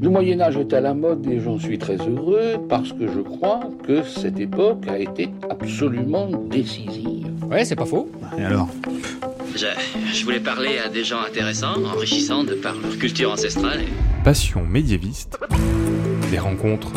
Le 0.00 0.10
Moyen 0.10 0.40
Âge 0.40 0.56
est 0.56 0.72
à 0.74 0.80
la 0.80 0.94
mode 0.94 1.26
et 1.26 1.40
j'en 1.40 1.58
suis 1.58 1.76
très 1.76 1.96
heureux 1.96 2.54
parce 2.68 2.92
que 2.92 3.08
je 3.08 3.18
crois 3.18 3.60
que 3.84 4.04
cette 4.04 4.38
époque 4.38 4.86
a 4.86 4.96
été 4.96 5.28
absolument 5.50 6.28
décisive. 6.48 7.26
Ouais, 7.50 7.64
c'est 7.64 7.74
pas 7.74 7.84
faux. 7.84 8.08
Et 8.38 8.44
alors? 8.44 8.68
Je, 9.56 9.66
je, 10.12 10.24
voulais 10.24 10.38
parler 10.38 10.78
à 10.78 10.88
des 10.88 11.02
gens 11.02 11.20
intéressants, 11.20 11.82
enrichissants 11.84 12.44
de 12.44 12.54
par 12.54 12.76
leur 12.76 12.96
culture 12.96 13.32
ancestrale. 13.32 13.80
Et... 13.80 14.22
Passion 14.22 14.64
médiéviste. 14.64 15.36
Des 16.30 16.38
rencontres. 16.38 16.92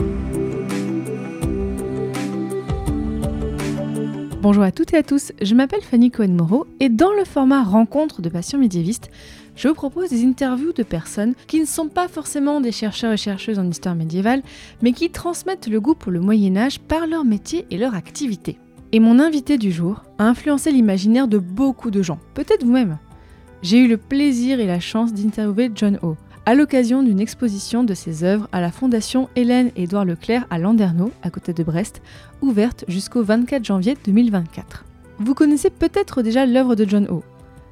Bonjour 4.41 4.63
à 4.63 4.71
toutes 4.71 4.93
et 4.93 4.97
à 4.97 5.04
tous, 5.04 5.33
je 5.39 5.54
m'appelle 5.54 5.81
Fanny 5.81 6.09
Cohen-Moreau 6.09 6.65
et 6.79 6.89
dans 6.89 7.13
le 7.13 7.25
format 7.25 7.63
Rencontre 7.63 8.23
de 8.23 8.29
Passion 8.29 8.57
médiéviste, 8.57 9.11
je 9.62 9.68
vous 9.68 9.75
propose 9.75 10.09
des 10.09 10.25
interviews 10.25 10.73
de 10.73 10.82
personnes 10.82 11.36
qui 11.46 11.59
ne 11.59 11.66
sont 11.66 11.88
pas 11.88 12.07
forcément 12.07 12.62
des 12.62 12.71
chercheurs 12.71 13.14
et 13.14 13.18
chercheuses 13.18 13.59
en 13.59 13.70
histoire 13.70 13.94
médiévale, 13.94 14.41
mais 14.81 14.91
qui 14.91 15.12
transmettent 15.12 15.68
le 15.68 15.80
goût 15.80 15.94
pour 15.94 16.12
le 16.12 16.20
Moyen 16.20 16.58
Âge 16.58 16.80
par 16.80 17.05
leur 17.05 17.23
métier 17.23 17.68
et 17.70 17.77
leur 17.77 17.94
activité. 17.94 18.58
Et 18.91 18.99
mon 18.99 19.20
invité 19.20 19.59
du 19.59 19.71
jour 19.71 20.02
a 20.18 20.23
influencé 20.23 20.71
l'imaginaire 20.71 21.27
de 21.27 21.38
beaucoup 21.38 21.91
de 21.91 22.02
gens, 22.02 22.18
peut-être 22.34 22.66
vous-même. 22.66 22.98
J'ai 23.62 23.77
eu 23.77 23.88
le 23.88 23.98
plaisir 23.98 24.59
et 24.59 24.66
la 24.66 24.80
chance 24.80 25.13
d'interviewer 25.13 25.70
John 25.76 25.99
O 26.02 26.16
à 26.48 26.55
l'occasion 26.55 27.04
d'une 27.04 27.20
exposition 27.20 27.84
de 27.84 27.93
ses 27.93 28.23
œuvres 28.23 28.49
à 28.52 28.62
la 28.62 28.71
Fondation 28.71 29.30
Hélène 29.35 29.70
Édouard 29.76 30.05
Leclerc 30.05 30.48
à 30.49 30.57
Landerneau, 30.57 31.12
à 31.21 31.30
côté 31.30 31.54
de 31.54 31.62
Brest, 31.62 32.02
ouverte 32.41 32.84
jusqu'au 32.88 33.21
24 33.21 33.63
janvier 33.63 33.96
2024. 34.05 34.85
Vous 35.20 35.35
connaissez 35.35 35.70
peut-être 35.70 36.23
déjà 36.23 36.48
l'œuvre 36.48 36.73
de 36.73 36.90
John 36.90 37.05
O. 37.12 37.21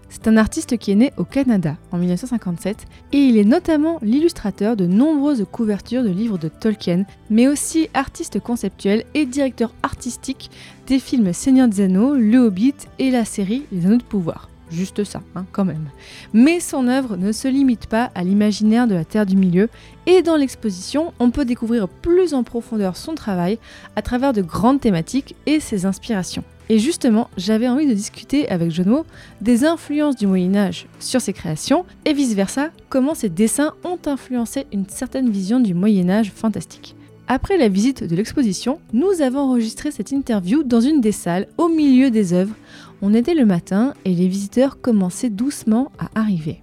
C'est 0.10 0.28
un 0.28 0.38
artiste 0.38 0.78
qui 0.78 0.92
est 0.92 0.96
né 0.96 1.14
au 1.18 1.24
Canada 1.24 1.78
en 1.92 1.98
1957 1.98 2.88
et 3.14 3.18
il 3.18 3.38
est 3.38 3.46
notamment 3.46 4.00
l'illustrateur 4.02 4.76
de 4.76 4.88
nombreuses 4.88 5.46
couvertures 5.52 6.04
de 6.04 6.10
livres 6.10 6.40
de 6.40 6.48
Tolkien, 6.48 7.06
mais 7.30 7.48
aussi 7.48 7.90
artiste 7.94 8.40
conceptuel 8.40 9.06
et 9.14 9.26
directeur 9.26 9.74
artistique 9.84 10.50
des 10.88 11.00
films 11.00 11.32
Seigneur 11.32 11.68
des 11.68 11.82
Anneaux, 11.82 12.16
Le 12.16 12.40
Hobbit 12.40 12.76
et 12.98 13.12
la 13.12 13.24
série 13.24 13.66
Les 13.72 13.86
Anneaux 13.86 13.98
de 13.98 14.04
Pouvoir. 14.04 14.50
Juste 14.72 15.04
ça, 15.04 15.22
hein, 15.36 15.46
quand 15.52 15.66
même. 15.66 15.90
Mais 16.34 16.60
son 16.60 16.88
œuvre 16.88 17.18
ne 17.18 17.32
se 17.32 17.48
limite 17.48 17.88
pas 17.88 18.12
à 18.14 18.24
l'imaginaire 18.24 18.88
de 18.88 18.94
la 18.94 19.06
Terre 19.06 19.26
du 19.26 19.36
Milieu, 19.36 19.68
et 20.06 20.22
dans 20.22 20.36
l'exposition, 20.36 21.14
on 21.20 21.32
peut 21.32 21.46
découvrir 21.46 21.88
plus 21.88 22.34
en 22.34 22.44
profondeur 22.44 22.96
son 22.96 23.16
travail 23.16 23.58
à 23.96 24.04
travers 24.04 24.32
de 24.32 24.42
grandes 24.42 24.80
thématiques 24.80 25.36
et 25.48 25.60
ses 25.60 25.88
inspirations. 25.88 26.44
Et 26.72 26.78
justement, 26.78 27.30
j'avais 27.36 27.68
envie 27.68 27.88
de 27.88 27.94
discuter 27.94 28.48
avec 28.48 28.70
Jono 28.70 29.04
des 29.42 29.66
influences 29.66 30.16
du 30.16 30.28
Moyen 30.28 30.56
Âge 30.56 30.86
sur 31.00 31.20
ses 31.20 31.34
créations 31.34 31.84
et 32.06 32.14
vice-versa, 32.14 32.70
comment 32.90 33.16
ses 33.16 33.30
dessins 33.30 33.74
ont 33.84 33.98
influencé 34.06 34.68
une 34.72 34.88
certaine 34.88 35.32
vision 35.32 35.60
du 35.60 35.74
Moyen 35.74 36.12
Âge 36.12 36.32
fantastique. 36.32 36.96
Après 37.28 37.58
la 37.58 37.70
visite 37.70 38.04
de 38.04 38.16
l'exposition, 38.16 38.80
nous 38.94 39.22
avons 39.22 39.40
enregistré 39.40 39.90
cette 39.90 40.12
interview 40.12 40.64
dans 40.64 40.82
une 40.82 41.02
des 41.02 41.12
salles 41.12 41.48
au 41.58 41.70
milieu 41.70 42.12
des 42.12 42.34
œuvres. 42.34 42.56
On 43.02 43.16
était 43.16 43.36
le 43.36 43.46
matin 43.46 43.96
et 44.06 44.14
les 44.14 44.28
visiteurs 44.28 44.80
commençaient 44.80 45.30
doucement 45.30 45.92
à 45.98 46.20
arriver. 46.20 46.62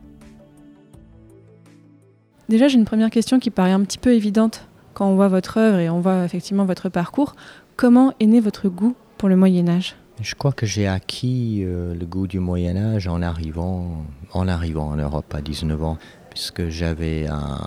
Déjà, 2.48 2.68
j'ai 2.68 2.78
une 2.78 2.84
première 2.84 3.10
question 3.10 3.40
qui 3.40 3.50
paraît 3.50 3.72
un 3.72 3.82
petit 3.82 3.98
peu 3.98 4.12
évidente 4.12 4.68
quand 4.94 5.08
on 5.08 5.16
voit 5.16 5.28
votre 5.28 5.58
œuvre 5.58 5.78
et 5.78 5.90
on 5.90 6.00
voit 6.00 6.24
effectivement 6.24 6.64
votre 6.64 6.88
parcours. 6.88 7.34
Comment 7.76 8.14
est 8.20 8.26
né 8.26 8.38
votre 8.40 8.68
goût 8.68 8.94
pour 9.18 9.28
le 9.28 9.36
Moyen 9.36 9.68
Âge 9.68 9.96
Je 10.20 10.34
crois 10.34 10.52
que 10.52 10.66
j'ai 10.66 10.86
acquis 10.86 11.62
euh, 11.64 11.94
le 11.94 12.06
goût 12.06 12.26
du 12.26 12.38
Moyen 12.38 12.76
Âge 12.76 13.08
en 13.08 13.22
arrivant, 13.22 14.04
en 14.32 14.48
arrivant 14.48 14.88
en 14.88 14.96
Europe 14.96 15.32
à 15.34 15.40
19 15.40 15.82
ans, 15.82 15.98
puisque 16.30 16.68
j'avais 16.68 17.26
un, 17.26 17.58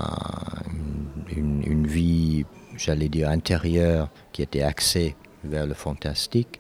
une, 1.35 1.63
une, 1.65 1.87
vie, 1.87 2.45
j'allais 2.77 3.09
dire, 3.09 3.29
intérieure 3.29 4.09
qui 4.31 4.41
était 4.41 4.61
axée 4.61 5.15
vers 5.43 5.65
le 5.65 5.73
fantastique, 5.73 6.59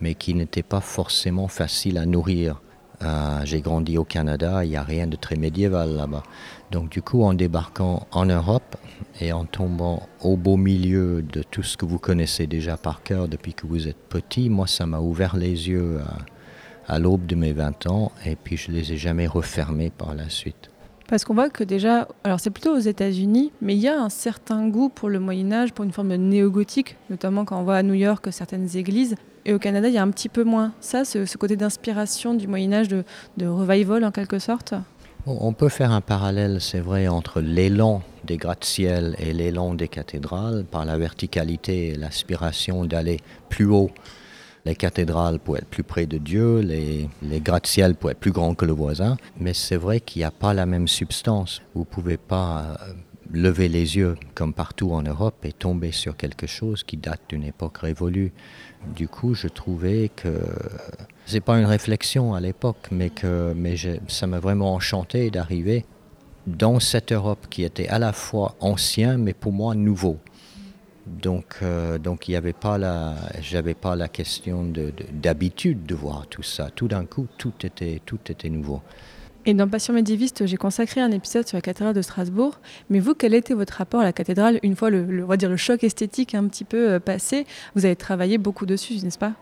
mais 0.00 0.14
qui 0.14 0.34
n'était 0.34 0.62
pas 0.62 0.80
forcément 0.80 1.48
facile 1.48 1.98
à 1.98 2.06
nourrir. 2.06 2.62
Euh, 3.02 3.40
j'ai 3.44 3.60
grandi 3.62 3.96
au 3.96 4.04
Canada, 4.04 4.62
il 4.64 4.70
n'y 4.70 4.76
a 4.76 4.82
rien 4.82 5.06
de 5.06 5.16
très 5.16 5.36
médiéval 5.36 5.96
là-bas. 5.96 6.22
Donc 6.70 6.90
du 6.90 7.00
coup, 7.00 7.22
en 7.22 7.32
débarquant 7.32 8.06
en 8.12 8.26
Europe 8.26 8.76
et 9.20 9.32
en 9.32 9.46
tombant 9.46 10.06
au 10.20 10.36
beau 10.36 10.56
milieu 10.56 11.22
de 11.22 11.42
tout 11.42 11.62
ce 11.62 11.76
que 11.76 11.86
vous 11.86 11.98
connaissez 11.98 12.46
déjà 12.46 12.76
par 12.76 13.02
cœur 13.02 13.28
depuis 13.28 13.54
que 13.54 13.66
vous 13.66 13.88
êtes 13.88 13.96
petit, 14.08 14.50
moi, 14.50 14.66
ça 14.66 14.86
m'a 14.86 15.00
ouvert 15.00 15.36
les 15.36 15.68
yeux 15.68 16.00
à, 16.86 16.94
à 16.94 16.98
l'aube 16.98 17.26
de 17.26 17.34
mes 17.34 17.52
20 17.52 17.86
ans 17.86 18.12
et 18.26 18.36
puis 18.36 18.56
je 18.56 18.70
les 18.70 18.92
ai 18.92 18.96
jamais 18.96 19.26
refermés 19.26 19.90
par 19.90 20.14
la 20.14 20.28
suite. 20.28 20.69
Parce 21.10 21.24
qu'on 21.24 21.34
voit 21.34 21.50
que 21.50 21.64
déjà, 21.64 22.06
alors 22.22 22.38
c'est 22.38 22.50
plutôt 22.50 22.72
aux 22.72 22.78
États-Unis, 22.78 23.50
mais 23.60 23.74
il 23.74 23.80
y 23.80 23.88
a 23.88 24.00
un 24.00 24.10
certain 24.10 24.68
goût 24.68 24.88
pour 24.88 25.08
le 25.08 25.18
Moyen 25.18 25.50
Âge, 25.50 25.72
pour 25.72 25.84
une 25.84 25.90
forme 25.90 26.10
de 26.10 26.16
néo-gothique, 26.16 26.96
notamment 27.10 27.44
quand 27.44 27.58
on 27.58 27.64
voit 27.64 27.78
à 27.78 27.82
New 27.82 27.94
York 27.94 28.28
certaines 28.30 28.76
églises. 28.76 29.16
Et 29.44 29.52
au 29.52 29.58
Canada, 29.58 29.88
il 29.88 29.94
y 29.94 29.98
a 29.98 30.04
un 30.04 30.10
petit 30.10 30.28
peu 30.28 30.44
moins 30.44 30.72
ça, 30.80 31.04
ce, 31.04 31.36
côté 31.36 31.56
d'inspiration 31.56 32.32
du 32.34 32.46
Moyen 32.46 32.72
Âge, 32.72 32.86
de, 32.86 33.02
de 33.38 33.46
revival 33.48 34.04
en 34.04 34.12
quelque 34.12 34.38
sorte? 34.38 34.72
On 35.26 35.52
peut 35.52 35.68
faire 35.68 35.90
un 35.90 36.00
parallèle, 36.00 36.60
c'est 36.60 36.78
vrai, 36.78 37.08
entre 37.08 37.40
l'élan 37.40 38.02
des 38.22 38.36
gratte-ciel 38.36 39.16
et 39.18 39.32
l'élan 39.32 39.74
des 39.74 39.88
cathédrales 39.88 40.64
par 40.64 40.84
la 40.84 40.96
verticalité 40.96 41.88
et 41.88 41.94
l'aspiration 41.96 42.84
d'aller 42.84 43.18
plus 43.48 43.66
haut. 43.66 43.90
Les 44.64 44.74
cathédrales 44.74 45.38
pour 45.38 45.56
être 45.56 45.68
plus 45.68 45.82
près 45.82 46.06
de 46.06 46.18
Dieu, 46.18 46.60
les, 46.60 47.08
les 47.22 47.40
gratte-ciel 47.40 47.94
pour 47.94 48.10
être 48.10 48.18
plus 48.18 48.32
grands 48.32 48.54
que 48.54 48.66
le 48.66 48.72
voisin, 48.72 49.16
mais 49.38 49.54
c'est 49.54 49.76
vrai 49.76 50.00
qu'il 50.00 50.20
n'y 50.20 50.24
a 50.24 50.30
pas 50.30 50.52
la 50.52 50.66
même 50.66 50.88
substance. 50.88 51.62
Vous 51.74 51.80
ne 51.80 51.86
pouvez 51.86 52.16
pas 52.16 52.76
lever 53.32 53.68
les 53.68 53.96
yeux 53.96 54.16
comme 54.34 54.52
partout 54.52 54.92
en 54.92 55.02
Europe 55.02 55.44
et 55.44 55.52
tomber 55.52 55.92
sur 55.92 56.16
quelque 56.16 56.46
chose 56.46 56.82
qui 56.82 56.96
date 56.96 57.20
d'une 57.28 57.44
époque 57.44 57.78
révolue. 57.78 58.32
Du 58.94 59.08
coup, 59.08 59.34
je 59.34 59.48
trouvais 59.48 60.10
que 60.14 60.40
c'est 61.26 61.40
pas 61.40 61.58
une 61.58 61.66
réflexion 61.66 62.34
à 62.34 62.40
l'époque, 62.40 62.88
mais 62.90 63.10
que 63.10 63.54
ça 64.08 64.26
m'a 64.26 64.40
vraiment 64.40 64.74
enchanté 64.74 65.30
d'arriver 65.30 65.84
dans 66.46 66.80
cette 66.80 67.12
Europe 67.12 67.46
qui 67.50 67.62
était 67.64 67.88
à 67.88 67.98
la 67.98 68.12
fois 68.12 68.56
ancien, 68.60 69.18
mais 69.18 69.34
pour 69.34 69.52
moi 69.52 69.74
nouveau. 69.74 70.18
Donc, 71.06 71.56
euh, 71.62 71.98
donc 71.98 72.28
il 72.28 72.32
n'y 72.32 72.36
avait 72.36 72.52
pas 72.52 72.78
la, 72.78 73.14
j'avais 73.40 73.74
pas 73.74 73.96
la 73.96 74.08
question 74.08 74.64
de, 74.64 74.90
de, 74.90 75.04
d'habitude 75.12 75.84
de 75.84 75.94
voir 75.94 76.26
tout 76.26 76.42
ça. 76.42 76.70
Tout 76.70 76.88
d'un 76.88 77.04
coup, 77.04 77.26
tout 77.38 77.52
était, 77.64 78.00
tout 78.04 78.18
était 78.28 78.50
nouveau. 78.50 78.82
Et 79.46 79.54
dans 79.54 79.68
Passion 79.68 79.94
médiéviste, 79.94 80.46
j'ai 80.46 80.58
consacré 80.58 81.00
un 81.00 81.10
épisode 81.10 81.48
sur 81.48 81.56
la 81.56 81.62
cathédrale 81.62 81.94
de 81.94 82.02
Strasbourg. 82.02 82.60
Mais 82.90 83.00
vous, 83.00 83.14
quel 83.14 83.32
était 83.32 83.54
votre 83.54 83.72
rapport 83.74 84.00
à 84.00 84.04
la 84.04 84.12
cathédrale 84.12 84.60
une 84.62 84.76
fois 84.76 84.90
le, 84.90 85.04
le, 85.04 85.24
on 85.24 85.28
va 85.28 85.38
dire 85.38 85.48
le 85.48 85.56
choc 85.56 85.82
esthétique 85.82 86.34
un 86.34 86.46
petit 86.46 86.64
peu 86.64 86.90
euh, 86.90 87.00
passé? 87.00 87.46
Vous 87.74 87.86
avez 87.86 87.96
travaillé 87.96 88.36
beaucoup 88.36 88.66
dessus, 88.66 88.94
n'est-ce 89.02 89.18
pas? 89.18 89.32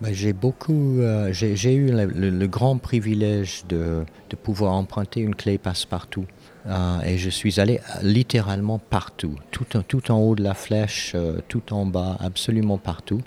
Ben, 0.00 0.14
j'ai 0.14 0.32
beaucoup, 0.32 1.00
euh, 1.00 1.30
j'ai 1.32 1.74
eu 1.74 1.90
le, 1.90 2.06
le, 2.06 2.30
le, 2.30 2.46
grand 2.46 2.78
privilège 2.78 3.64
de, 3.68 4.04
de, 4.30 4.36
pouvoir 4.36 4.72
emprunter 4.72 5.20
une 5.20 5.34
clé 5.34 5.58
passe-partout. 5.58 6.24
Euh, 6.66 7.00
et 7.02 7.18
je 7.18 7.30
suis 7.30 7.58
allé 7.60 7.80
littéralement 8.02 8.78
partout, 8.78 9.36
tout, 9.50 9.64
tout 9.86 10.10
en 10.10 10.18
haut 10.18 10.34
de 10.34 10.42
la 10.42 10.54
flèche, 10.54 11.12
euh, 11.14 11.40
tout 11.48 11.72
en 11.72 11.86
bas, 11.86 12.16
absolument 12.20 12.78
partout. 12.78 13.22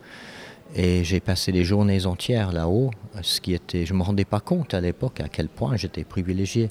Et 0.76 1.04
j'ai 1.04 1.20
passé 1.20 1.52
des 1.52 1.64
journées 1.64 2.06
entières 2.06 2.52
là-haut, 2.52 2.92
ce 3.22 3.42
qui 3.42 3.54
était, 3.54 3.86
je 3.86 3.94
me 3.94 4.02
rendais 4.02 4.26
pas 4.26 4.40
compte 4.40 4.74
à 4.74 4.82
l'époque 4.82 5.20
à 5.20 5.30
quel 5.30 5.48
point 5.48 5.76
j'étais 5.78 6.04
privilégié. 6.04 6.70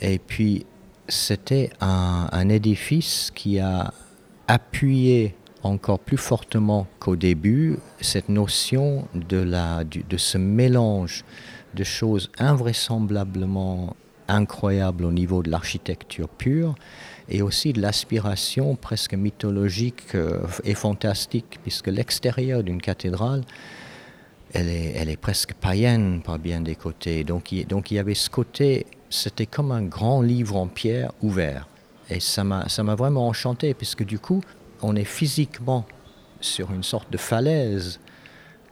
Et 0.00 0.18
puis 0.18 0.66
c'était 1.08 1.70
un, 1.80 2.28
un 2.30 2.48
édifice 2.48 3.30
qui 3.34 3.58
a 3.58 3.92
appuyé 4.48 5.34
encore 5.62 5.98
plus 5.98 6.16
fortement 6.16 6.86
qu'au 6.98 7.16
début 7.16 7.78
cette 8.00 8.28
notion 8.28 9.06
de, 9.14 9.38
la, 9.38 9.84
de 9.84 10.16
ce 10.16 10.36
mélange 10.36 11.24
de 11.74 11.84
choses 11.84 12.30
invraisemblablement 12.38 13.96
incroyables 14.28 15.04
au 15.04 15.12
niveau 15.12 15.42
de 15.42 15.50
l'architecture 15.50 16.28
pure 16.28 16.74
et 17.28 17.42
aussi 17.42 17.72
de 17.72 17.80
l'aspiration 17.80 18.76
presque 18.76 19.14
mythologique 19.14 20.14
euh, 20.14 20.40
et 20.64 20.74
fantastique, 20.74 21.58
puisque 21.62 21.88
l'extérieur 21.88 22.62
d'une 22.62 22.80
cathédrale, 22.80 23.42
elle 24.52 24.68
est, 24.68 24.92
elle 24.96 25.08
est 25.08 25.16
presque 25.16 25.54
païenne 25.54 26.20
par 26.22 26.38
bien 26.38 26.60
des 26.60 26.74
côtés. 26.74 27.24
Donc 27.24 27.54
donc 27.68 27.90
il 27.90 27.94
y 27.94 27.98
avait 27.98 28.14
ce 28.14 28.28
côté, 28.28 28.86
c'était 29.08 29.46
comme 29.46 29.72
un 29.72 29.82
grand 29.82 30.20
livre 30.20 30.56
en 30.56 30.66
pierre 30.66 31.12
ouvert. 31.22 31.68
Et 32.10 32.20
ça 32.20 32.44
m'a 32.44 32.94
vraiment 32.94 33.26
enchanté, 33.28 33.72
puisque 33.72 34.04
du 34.04 34.18
coup, 34.18 34.42
on 34.82 34.96
est 34.96 35.04
physiquement 35.04 35.86
sur 36.40 36.72
une 36.72 36.82
sorte 36.82 37.10
de 37.10 37.16
falaise 37.16 38.00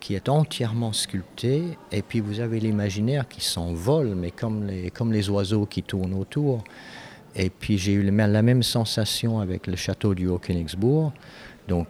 qui 0.00 0.14
est 0.14 0.28
entièrement 0.28 0.92
sculptée, 0.92 1.62
et 1.92 2.02
puis 2.02 2.20
vous 2.20 2.40
avez 2.40 2.58
l'imaginaire 2.58 3.28
qui 3.28 3.42
s'envole, 3.42 4.14
mais 4.14 4.30
comme 4.30 4.66
les, 4.66 4.90
comme 4.90 5.12
les 5.12 5.28
oiseaux 5.28 5.66
qui 5.66 5.82
tournent 5.82 6.14
autour. 6.14 6.64
Et 7.36 7.50
puis 7.50 7.78
j'ai 7.78 7.92
eu 7.92 8.02
la 8.02 8.42
même 8.42 8.62
sensation 8.62 9.38
avec 9.38 9.66
le 9.66 9.76
château 9.76 10.14
du 10.14 10.26
Haut-Königsbourg, 10.26 11.12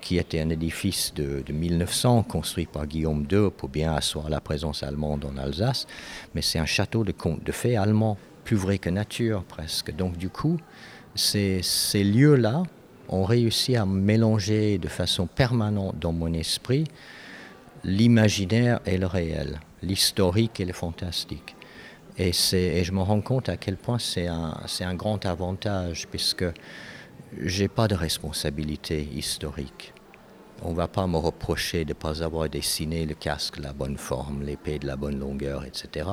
qui 0.02 0.18
était 0.18 0.40
un 0.40 0.50
édifice 0.50 1.14
de, 1.14 1.42
de 1.46 1.52
1900 1.52 2.24
construit 2.24 2.66
par 2.66 2.86
Guillaume 2.86 3.26
II 3.30 3.50
pour 3.56 3.70
bien 3.70 3.94
asseoir 3.94 4.28
la 4.28 4.40
présence 4.40 4.82
allemande 4.82 5.24
en 5.24 5.38
Alsace, 5.38 5.86
mais 6.34 6.42
c'est 6.42 6.58
un 6.58 6.66
château 6.66 7.04
de 7.04 7.14
de 7.42 7.52
fées 7.52 7.76
allemand, 7.76 8.18
plus 8.44 8.56
vrai 8.56 8.78
que 8.78 8.90
nature 8.90 9.42
presque. 9.44 9.94
Donc 9.94 10.18
du 10.18 10.28
coup, 10.28 10.58
ces 11.14 11.62
lieux-là 11.94 12.64
ont 13.08 13.24
réussi 13.24 13.76
à 13.76 13.86
mélanger 13.86 14.78
de 14.78 14.88
façon 14.88 15.26
permanente 15.26 15.98
dans 15.98 16.12
mon 16.12 16.32
esprit 16.32 16.84
l'imaginaire 17.84 18.80
et 18.86 18.98
le 18.98 19.06
réel, 19.06 19.60
l'historique 19.82 20.60
et 20.60 20.64
le 20.64 20.72
fantastique. 20.72 21.56
Et, 22.18 22.32
et, 22.52 22.84
je 22.84 22.92
me 22.92 23.00
rends 23.00 23.20
compte 23.20 23.48
à 23.48 23.56
quel 23.56 23.76
point 23.76 23.98
c'est 23.98 24.26
un, 24.26 24.54
un, 24.80 24.94
grand 24.94 25.24
avantage, 25.24 26.06
puisque 26.08 26.44
j'ai 27.40 27.68
pas 27.68 27.88
de 27.88 27.94
responsabilité 27.94 29.08
historique. 29.14 29.94
On 30.62 30.72
ne 30.72 30.76
va 30.76 30.88
pas 30.88 31.06
me 31.06 31.16
reprocher 31.16 31.84
de 31.84 31.90
ne 31.90 31.94
pas 31.94 32.22
avoir 32.22 32.48
dessiné 32.50 33.06
le 33.06 33.14
casque 33.14 33.58
de 33.58 33.62
la 33.62 33.72
bonne 33.72 33.96
forme, 33.96 34.42
l'épée 34.42 34.78
de 34.78 34.86
la 34.86 34.96
bonne 34.96 35.18
longueur, 35.18 35.64
etc. 35.64 36.08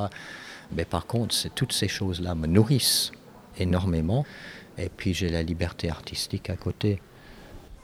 Mais 0.72 0.86
par 0.86 1.06
contre, 1.06 1.36
toutes 1.54 1.74
ces 1.74 1.90
choses-là 1.90 2.36
me 2.36 2.48
nourrissent 2.48 3.12
énormément. 3.60 4.26
Et 4.78 4.90
puis 4.90 5.14
j'ai 5.14 5.30
la 5.30 5.44
liberté 5.44 5.90
artistique 5.90 6.50
à 6.50 6.56
côté. 6.56 7.02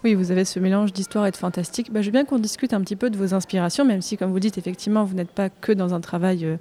Oui, 0.04 0.16
vous 0.16 0.32
avez 0.32 0.44
ce 0.44 0.60
mélange 0.60 0.92
d'histoire 0.92 1.26
et 1.28 1.32
de 1.32 1.38
fantastique. 1.38 1.92
Bah, 1.94 2.02
je 2.02 2.08
veux 2.08 2.12
bien 2.12 2.26
qu'on 2.26 2.38
discute 2.38 2.74
un 2.74 2.82
petit 2.82 2.98
peu 2.98 3.10
de 3.10 3.18
vos 3.18 3.34
inspirations, 3.34 3.86
même 3.86 4.02
si, 4.02 4.18
comme 4.18 4.32
vous 4.32 4.40
dites, 4.42 4.58
effectivement, 4.58 5.06
vous 5.06 5.16
n'êtes 5.16 5.32
pas 5.32 5.48
que 5.50 5.72
dans 5.72 5.94
un 5.94 6.02
travail 6.02 6.44
euh, 6.44 6.58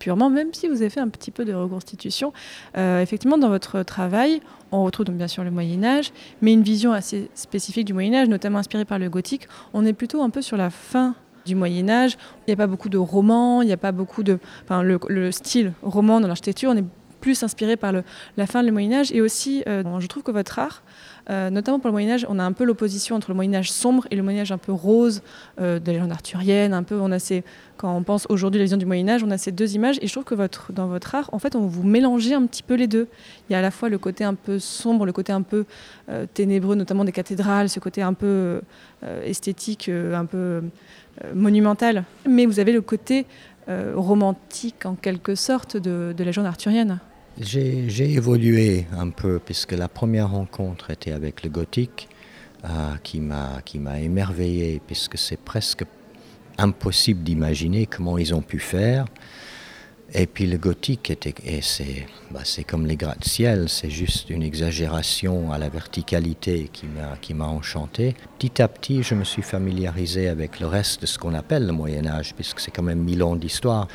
purement, 0.00 0.28
même 0.28 0.52
si 0.52 0.66
vous 0.66 0.82
avez 0.82 0.90
fait 0.90 0.98
un 0.98 1.08
petit 1.08 1.30
peu 1.30 1.44
de 1.44 1.52
reconstitution. 1.52 2.32
Euh, 2.76 3.00
effectivement, 3.00 3.38
dans 3.38 3.48
votre 3.48 3.84
travail, 3.84 4.40
on 4.72 4.82
retrouve 4.82 5.06
donc 5.06 5.16
bien 5.16 5.28
sûr 5.28 5.44
le 5.44 5.52
Moyen 5.52 5.84
Âge, 5.84 6.12
mais 6.42 6.52
une 6.52 6.62
vision 6.62 6.92
assez 6.92 7.30
spécifique 7.34 7.84
du 7.84 7.92
Moyen 7.92 8.14
Âge, 8.14 8.28
notamment 8.28 8.58
inspirée 8.58 8.84
par 8.84 8.98
le 8.98 9.08
gothique. 9.08 9.46
On 9.72 9.86
est 9.86 9.92
plutôt 9.92 10.22
un 10.22 10.30
peu 10.30 10.42
sur 10.42 10.56
la 10.56 10.70
fin 10.70 11.14
du 11.46 11.54
Moyen 11.54 11.88
Âge. 11.88 12.18
Il 12.40 12.50
n'y 12.50 12.54
a 12.54 12.56
pas 12.56 12.66
beaucoup 12.66 12.88
de 12.88 12.98
romans, 12.98 13.62
il 13.62 13.66
n'y 13.66 13.72
a 13.72 13.76
pas 13.76 13.92
beaucoup 13.92 14.24
de... 14.24 14.40
Enfin, 14.64 14.82
le, 14.82 14.98
le 15.08 15.30
style 15.30 15.74
roman 15.82 16.20
dans 16.20 16.26
l'architecture, 16.26 16.70
on 16.70 16.76
est 16.76 16.84
plus 17.20 17.42
inspiré 17.42 17.76
par 17.76 17.92
la 18.36 18.46
fin 18.46 18.62
du 18.62 18.70
Moyen 18.70 18.92
Âge. 19.00 19.12
Et 19.12 19.20
aussi, 19.20 19.62
euh, 19.68 19.82
je 20.00 20.06
trouve 20.06 20.22
que 20.22 20.30
votre 20.30 20.58
art, 20.58 20.82
euh, 21.28 21.50
notamment 21.50 21.78
pour 21.78 21.88
le 21.88 21.92
Moyen 21.92 22.10
Âge, 22.10 22.26
on 22.28 22.38
a 22.38 22.42
un 22.42 22.52
peu 22.52 22.64
l'opposition 22.64 23.16
entre 23.16 23.30
le 23.30 23.34
Moyen 23.34 23.54
Âge 23.54 23.70
sombre 23.70 24.06
et 24.10 24.16
le 24.16 24.22
Moyen 24.22 24.40
Âge 24.40 24.52
un 24.52 24.58
peu 24.58 24.72
rose 24.72 25.22
euh, 25.60 25.78
de 25.78 25.86
la 25.86 25.92
légende 25.92 26.12
arthurienne. 26.12 26.72
Un 26.72 26.82
peu, 26.82 26.98
quand 27.76 27.96
on 27.96 28.02
pense 28.02 28.26
aujourd'hui 28.28 28.58
à 28.58 28.60
la 28.60 28.64
vision 28.64 28.78
du 28.78 28.86
Moyen 28.86 29.08
Âge, 29.08 29.22
on 29.22 29.30
a 29.30 29.38
ces 29.38 29.52
deux 29.52 29.74
images. 29.74 29.98
Et 30.02 30.06
je 30.06 30.12
trouve 30.12 30.24
que 30.24 30.34
dans 30.72 30.88
votre 30.88 31.14
art, 31.14 31.30
en 31.32 31.38
fait, 31.38 31.54
on 31.54 31.66
vous 31.66 31.82
mélangez 31.82 32.34
un 32.34 32.44
petit 32.46 32.62
peu 32.62 32.74
les 32.74 32.86
deux. 32.86 33.06
Il 33.48 33.52
y 33.52 33.56
a 33.56 33.58
à 33.58 33.62
la 33.62 33.70
fois 33.70 33.88
le 33.88 33.98
côté 33.98 34.24
un 34.24 34.34
peu 34.34 34.58
sombre, 34.58 35.06
le 35.06 35.12
côté 35.12 35.32
un 35.32 35.42
peu 35.42 35.66
euh, 36.08 36.26
ténébreux, 36.32 36.74
notamment 36.74 37.04
des 37.04 37.12
cathédrales, 37.12 37.68
ce 37.68 37.80
côté 37.80 38.02
un 38.02 38.14
peu 38.14 38.60
esthétique, 39.24 39.88
un 39.88 40.26
peu 40.26 40.62
monumental. 41.34 42.04
Mais 42.28 42.44
vous 42.44 42.58
avez 42.60 42.72
le 42.72 42.82
côté 42.82 43.26
romantique, 43.94 44.84
en 44.84 44.94
quelque 44.94 45.34
sorte, 45.34 45.76
de, 45.76 46.12
de 46.14 46.18
la 46.18 46.26
légende 46.26 46.46
arthurienne. 46.46 46.98
J'ai 47.42 48.12
évolué 48.12 48.86
un 48.92 49.08
peu, 49.08 49.40
puisque 49.42 49.72
la 49.72 49.88
première 49.88 50.30
rencontre 50.30 50.90
était 50.90 51.12
avec 51.12 51.42
le 51.42 51.48
gothique, 51.48 52.06
euh, 52.66 52.94
qui 53.02 53.18
m'a 53.18 54.00
émerveillé, 54.00 54.82
puisque 54.86 55.16
c'est 55.16 55.38
presque 55.38 55.84
impossible 56.58 57.22
d'imaginer 57.22 57.86
comment 57.86 58.18
ils 58.18 58.34
ont 58.34 58.42
pu 58.42 58.58
faire. 58.58 59.06
Et 60.12 60.26
puis 60.26 60.46
le 60.46 60.58
gothique, 60.58 61.08
était, 61.10 61.32
c'est 61.62 62.06
bah 62.30 62.40
comme 62.66 62.84
les 62.84 62.96
gratte-ciel, 62.96 63.70
c'est 63.70 63.88
juste 63.88 64.28
une 64.28 64.42
exagération 64.42 65.50
à 65.50 65.56
la 65.56 65.70
verticalité 65.70 66.68
qui 66.70 67.32
m'a 67.32 67.46
enchanté. 67.46 68.16
Petit 68.38 68.60
à 68.60 68.68
petit, 68.68 69.02
je 69.02 69.14
me 69.14 69.24
suis 69.24 69.42
familiarisé 69.42 70.28
avec 70.28 70.60
le 70.60 70.66
reste 70.66 71.00
de 71.00 71.06
ce 71.06 71.18
qu'on 71.18 71.32
appelle 71.32 71.64
le 71.64 71.72
Moyen 71.72 72.06
Âge, 72.06 72.34
puisque 72.34 72.60
c'est 72.60 72.70
quand 72.70 72.82
même 72.82 73.00
mille 73.02 73.22
ans 73.22 73.36
d'histoire. 73.36 73.88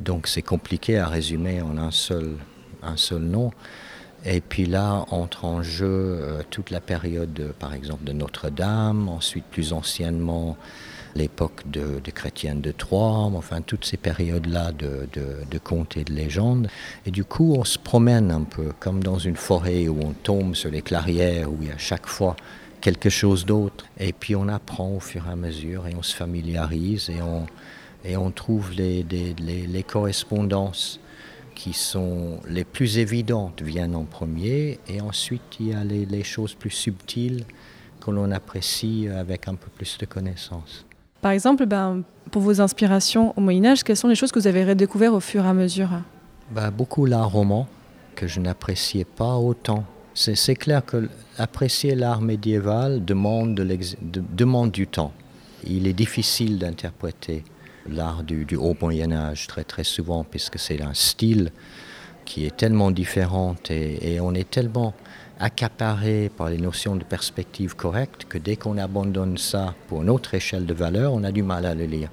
Donc 0.00 0.28
c'est 0.28 0.40
compliqué 0.40 0.98
à 0.98 1.08
résumer 1.08 1.60
en 1.60 1.76
un 1.76 1.90
seul, 1.90 2.36
un 2.82 2.96
seul 2.96 3.22
nom. 3.22 3.50
Et 4.24 4.40
puis 4.40 4.66
là 4.66 5.04
entre 5.10 5.44
en 5.44 5.62
jeu 5.62 5.86
euh, 5.86 6.42
toute 6.50 6.70
la 6.70 6.80
période, 6.80 7.32
de, 7.32 7.46
par 7.46 7.74
exemple, 7.74 8.04
de 8.04 8.12
Notre-Dame, 8.12 9.08
ensuite 9.08 9.44
plus 9.44 9.72
anciennement 9.72 10.56
l'époque 11.14 11.62
de, 11.70 12.00
de 12.04 12.10
chrétienne 12.10 12.60
de 12.60 12.72
Troyes, 12.72 13.30
enfin 13.34 13.62
toutes 13.62 13.84
ces 13.84 13.96
périodes-là 13.96 14.72
de, 14.72 15.08
de, 15.14 15.58
contes 15.58 15.96
et 15.96 16.04
de 16.04 16.12
légendes. 16.12 16.68
Et 17.06 17.10
du 17.10 17.24
coup, 17.24 17.54
on 17.58 17.64
se 17.64 17.78
promène 17.78 18.30
un 18.30 18.42
peu 18.42 18.72
comme 18.78 19.02
dans 19.02 19.18
une 19.18 19.36
forêt 19.36 19.88
où 19.88 19.98
on 20.02 20.12
tombe 20.12 20.54
sur 20.54 20.70
les 20.70 20.82
clairières, 20.82 21.50
où 21.50 21.56
il 21.62 21.68
y 21.68 21.70
a 21.70 21.78
chaque 21.78 22.06
fois 22.06 22.36
quelque 22.82 23.08
chose 23.08 23.46
d'autre. 23.46 23.86
Et 23.98 24.12
puis 24.12 24.36
on 24.36 24.48
apprend 24.48 24.90
au 24.90 25.00
fur 25.00 25.26
et 25.26 25.32
à 25.32 25.36
mesure 25.36 25.86
et 25.86 25.94
on 25.96 26.02
se 26.02 26.14
familiarise 26.14 27.08
et 27.08 27.22
on, 27.22 27.46
et 28.04 28.16
on 28.16 28.30
trouve 28.30 28.72
les, 28.72 29.02
les 29.02 29.82
correspondances 29.82 31.00
qui 31.56 31.72
sont 31.72 32.38
les 32.48 32.64
plus 32.64 32.98
évidentes 32.98 33.62
viennent 33.62 33.96
en 33.96 34.04
premier 34.04 34.78
et 34.86 35.00
ensuite 35.00 35.56
il 35.58 35.68
y 35.70 35.72
a 35.72 35.82
les, 35.82 36.06
les 36.06 36.22
choses 36.22 36.54
plus 36.54 36.70
subtiles 36.70 37.44
que 38.00 38.12
l'on 38.12 38.30
apprécie 38.30 39.08
avec 39.08 39.48
un 39.48 39.56
peu 39.56 39.68
plus 39.74 39.98
de 39.98 40.06
connaissances. 40.06 40.86
Par 41.20 41.32
exemple, 41.32 41.66
ben, 41.66 42.02
pour 42.30 42.42
vos 42.42 42.60
inspirations 42.60 43.32
au 43.36 43.40
Moyen 43.40 43.64
Âge, 43.64 43.82
quelles 43.82 43.96
sont 43.96 44.06
les 44.06 44.14
choses 44.14 44.30
que 44.30 44.38
vous 44.38 44.46
avez 44.46 44.64
redécouvertes 44.64 45.14
au 45.14 45.20
fur 45.20 45.44
et 45.44 45.48
à 45.48 45.54
mesure? 45.54 45.88
Ben, 46.52 46.70
Beaucoup 46.70 47.06
l'art 47.06 47.32
roman, 47.32 47.66
que 48.14 48.26
je 48.26 48.38
n'appréciais 48.38 49.06
pas 49.06 49.36
autant. 49.36 49.84
C'est 50.14 50.54
clair 50.54 50.84
que 50.84 51.08
apprécier 51.36 51.94
l'art 51.94 52.20
médiéval 52.20 53.04
demande, 53.04 53.54
de 53.54 53.64
de, 53.64 54.22
demande 54.32 54.70
du 54.70 54.86
temps. 54.86 55.12
Il 55.64 55.86
est 55.86 55.92
difficile 55.92 56.58
d'interpréter 56.58 57.44
l'art 57.88 58.22
du, 58.22 58.46
haut 58.56 58.76
Moyen 58.80 59.12
Âge 59.12 59.46
très 59.46 59.64
très 59.64 59.84
souvent, 59.84 60.24
puisque 60.24 60.58
c'est 60.58 60.82
un 60.82 60.94
style 60.94 61.50
qui 62.24 62.44
est 62.44 62.56
tellement 62.56 62.90
différent 62.90 63.54
et, 63.70 64.20
on 64.20 64.34
est 64.34 64.50
tellement 64.50 64.94
accaparé 65.38 66.30
par 66.36 66.48
les 66.48 66.58
notions 66.58 66.96
de 66.96 67.04
perspective 67.04 67.76
correcte 67.76 68.24
que 68.24 68.38
dès 68.38 68.56
qu'on 68.56 68.78
abandonne 68.78 69.38
ça 69.38 69.74
pour 69.86 70.02
une 70.02 70.10
autre 70.10 70.34
échelle 70.34 70.66
de 70.66 70.74
valeur, 70.74 71.12
on 71.12 71.24
a 71.24 71.30
du 71.30 71.42
mal 71.42 71.66
à 71.66 71.74
le 71.74 71.84
lire. 71.84 72.10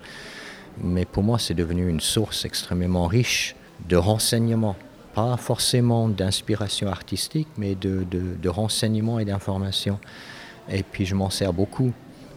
Mais 0.81 1.05
pour 1.05 1.23
moi, 1.23 1.39
c'est 1.39 1.53
devenu 1.53 1.89
une 1.89 2.01
source 2.01 2.45
extrêmement 2.45 3.07
riche 3.07 3.55
de 3.87 3.95
renseignements, 3.95 4.75
pas 5.15 5.37
forcément 5.37 6.09
d'inspiration 6.09 6.87
artistique, 6.89 7.47
mais 7.57 7.75
de, 7.75 8.05
de 8.09 8.49
renseignements 8.49 9.19
et 9.19 9.25
d'informations. 9.25 9.99
Et 10.69 10.83
puis 10.83 11.05
je 11.05 11.15
m'en 11.15 11.29
sers 11.29 11.53
beaucoup. 11.53 11.93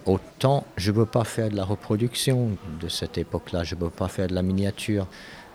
Autant 0.06 0.64
je 0.76 0.90
ne 0.90 0.96
veux 0.96 1.06
pas 1.06 1.24
faire 1.24 1.50
de 1.50 1.56
la 1.56 1.64
reproduction 1.64 2.56
de 2.80 2.88
cette 2.88 3.18
époque-là, 3.18 3.64
je 3.64 3.74
ne 3.74 3.80
veux 3.80 3.90
pas 3.90 4.08
faire 4.08 4.28
de 4.28 4.34
la 4.34 4.42
miniature. 4.42 5.06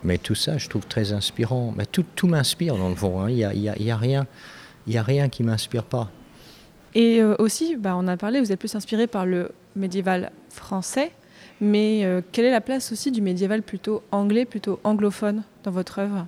Mais 0.03 0.17
tout 0.17 0.35
ça, 0.35 0.57
je 0.57 0.67
trouve 0.67 0.87
très 0.87 1.13
inspirant. 1.13 1.73
Mais 1.77 1.85
tout, 1.85 2.03
tout 2.15 2.27
m'inspire 2.27 2.75
dans 2.75 2.89
le 2.89 2.95
fond. 2.95 3.27
Il 3.27 3.43
hein. 3.43 3.53
n'y 3.53 3.69
a, 3.69 3.73
a, 3.73 3.95
a 3.95 3.97
rien 3.97 4.25
il 4.87 4.91
n'y 4.93 4.97
a 4.97 5.03
rien 5.03 5.29
qui 5.29 5.43
m'inspire 5.43 5.83
pas. 5.83 6.09
Et 6.93 7.21
euh, 7.21 7.35
aussi, 7.39 7.77
bah, 7.77 7.95
on 7.97 8.07
a 8.07 8.17
parlé, 8.17 8.39
vous 8.39 8.51
êtes 8.51 8.59
plus 8.59 8.75
inspiré 8.75 9.07
par 9.07 9.25
le 9.25 9.51
médiéval 9.75 10.31
français, 10.49 11.11
mais 11.61 12.03
euh, 12.03 12.21
quelle 12.31 12.45
est 12.45 12.51
la 12.51 12.61
place 12.61 12.91
aussi 12.91 13.11
du 13.11 13.21
médiéval 13.21 13.61
plutôt 13.61 14.03
anglais, 14.11 14.45
plutôt 14.45 14.79
anglophone 14.83 15.43
dans 15.63 15.71
votre 15.71 15.99
œuvre? 15.99 16.27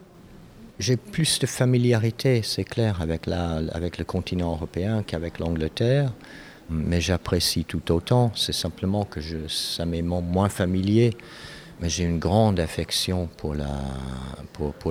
J'ai 0.79 0.97
plus 0.97 1.39
de 1.39 1.45
familiarité, 1.45 2.41
c'est 2.43 2.63
clair, 2.63 3.01
avec, 3.01 3.25
la, 3.27 3.61
avec 3.73 3.97
le 3.97 4.05
continent 4.05 4.51
européen 4.51 5.03
qu'avec 5.05 5.39
l'Angleterre, 5.39 6.13
mais 6.69 7.01
j'apprécie 7.01 7.65
tout 7.65 7.91
autant, 7.91 8.31
c'est 8.35 8.53
simplement 8.53 9.05
que 9.05 9.21
je, 9.21 9.47
ça 9.47 9.85
m'est 9.85 10.01
moins 10.01 10.49
familier. 10.49 11.15
Mais 11.81 11.89
j'ai 11.89 12.03
une 12.03 12.19
grande 12.19 12.59
affection 12.59 13.27
pour, 13.37 13.55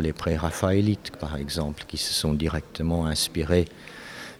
les 0.00 0.12
pré-raphaélites, 0.12 1.12
par 1.18 1.36
exemple, 1.36 1.84
qui 1.86 1.96
se 1.96 2.12
sont 2.12 2.34
directement 2.34 3.06
inspirés 3.06 3.66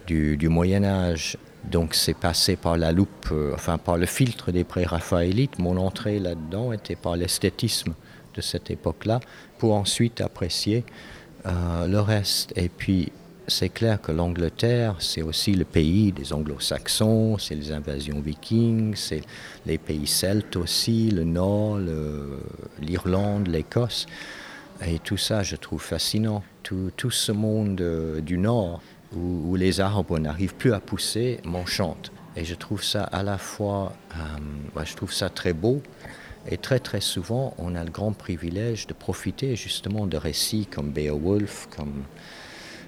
du, 0.06 0.36
du 0.36 0.48
Moyen 0.48 0.84
Âge. 0.84 1.38
Donc 1.64 1.94
c'est 1.94 2.16
passé 2.16 2.56
par 2.56 2.76
la 2.76 2.92
loupe, 2.92 3.28
euh, 3.30 3.52
enfin 3.54 3.78
par 3.78 3.96
le 3.96 4.06
filtre 4.06 4.50
des 4.50 4.64
pré-raphaélites. 4.64 5.58
Mon 5.60 5.76
entrée 5.76 6.18
là-dedans 6.18 6.72
était 6.72 6.96
par 6.96 7.16
l'esthétisme 7.16 7.94
de 8.34 8.40
cette 8.40 8.70
époque-là, 8.70 9.20
pour 9.58 9.74
ensuite 9.74 10.20
apprécier 10.20 10.84
euh, 11.46 11.86
le 11.86 12.00
reste. 12.00 12.52
Et 12.56 12.68
puis 12.68 13.12
c'est 13.48 13.68
clair 13.68 14.00
que 14.00 14.12
l'Angleterre, 14.12 14.96
c'est 14.98 15.22
aussi 15.22 15.52
le 15.52 15.64
pays 15.64 16.12
des 16.12 16.32
anglo-saxons, 16.32 17.38
c'est 17.38 17.54
les 17.54 17.72
invasions 17.72 18.20
vikings, 18.20 18.94
c'est 18.94 19.22
les 19.66 19.78
pays 19.78 20.06
celtes 20.06 20.56
aussi, 20.56 21.10
le 21.10 21.24
nord, 21.24 21.78
l'Irlande, 22.80 23.48
l'Écosse. 23.48 24.06
Et 24.86 24.98
tout 24.98 25.16
ça, 25.16 25.42
je 25.42 25.56
trouve 25.56 25.82
fascinant. 25.82 26.42
Tout, 26.62 27.10
ce 27.10 27.32
monde 27.32 27.80
euh, 27.80 28.20
du 28.20 28.38
nord, 28.38 28.80
où, 29.14 29.56
les 29.56 29.80
arbres 29.80 30.18
n'arrivent 30.18 30.54
plus 30.54 30.72
à 30.72 30.80
pousser, 30.80 31.40
m'enchante. 31.44 32.12
Et 32.36 32.44
je 32.44 32.54
trouve 32.54 32.82
ça 32.82 33.04
à 33.04 33.22
la 33.22 33.36
fois, 33.36 33.92
euh, 34.16 34.84
je 34.84 34.94
trouve 34.94 35.12
ça 35.12 35.28
très 35.28 35.52
beau, 35.52 35.82
et 36.50 36.56
très 36.56 36.78
très 36.80 37.00
souvent, 37.00 37.54
on 37.58 37.74
a 37.74 37.84
le 37.84 37.90
grand 37.90 38.12
privilège 38.12 38.86
de 38.86 38.94
profiter 38.94 39.54
justement 39.54 40.06
de 40.06 40.16
récits 40.16 40.66
comme 40.66 40.90
Beowulf, 40.90 41.68
comme 41.76 42.04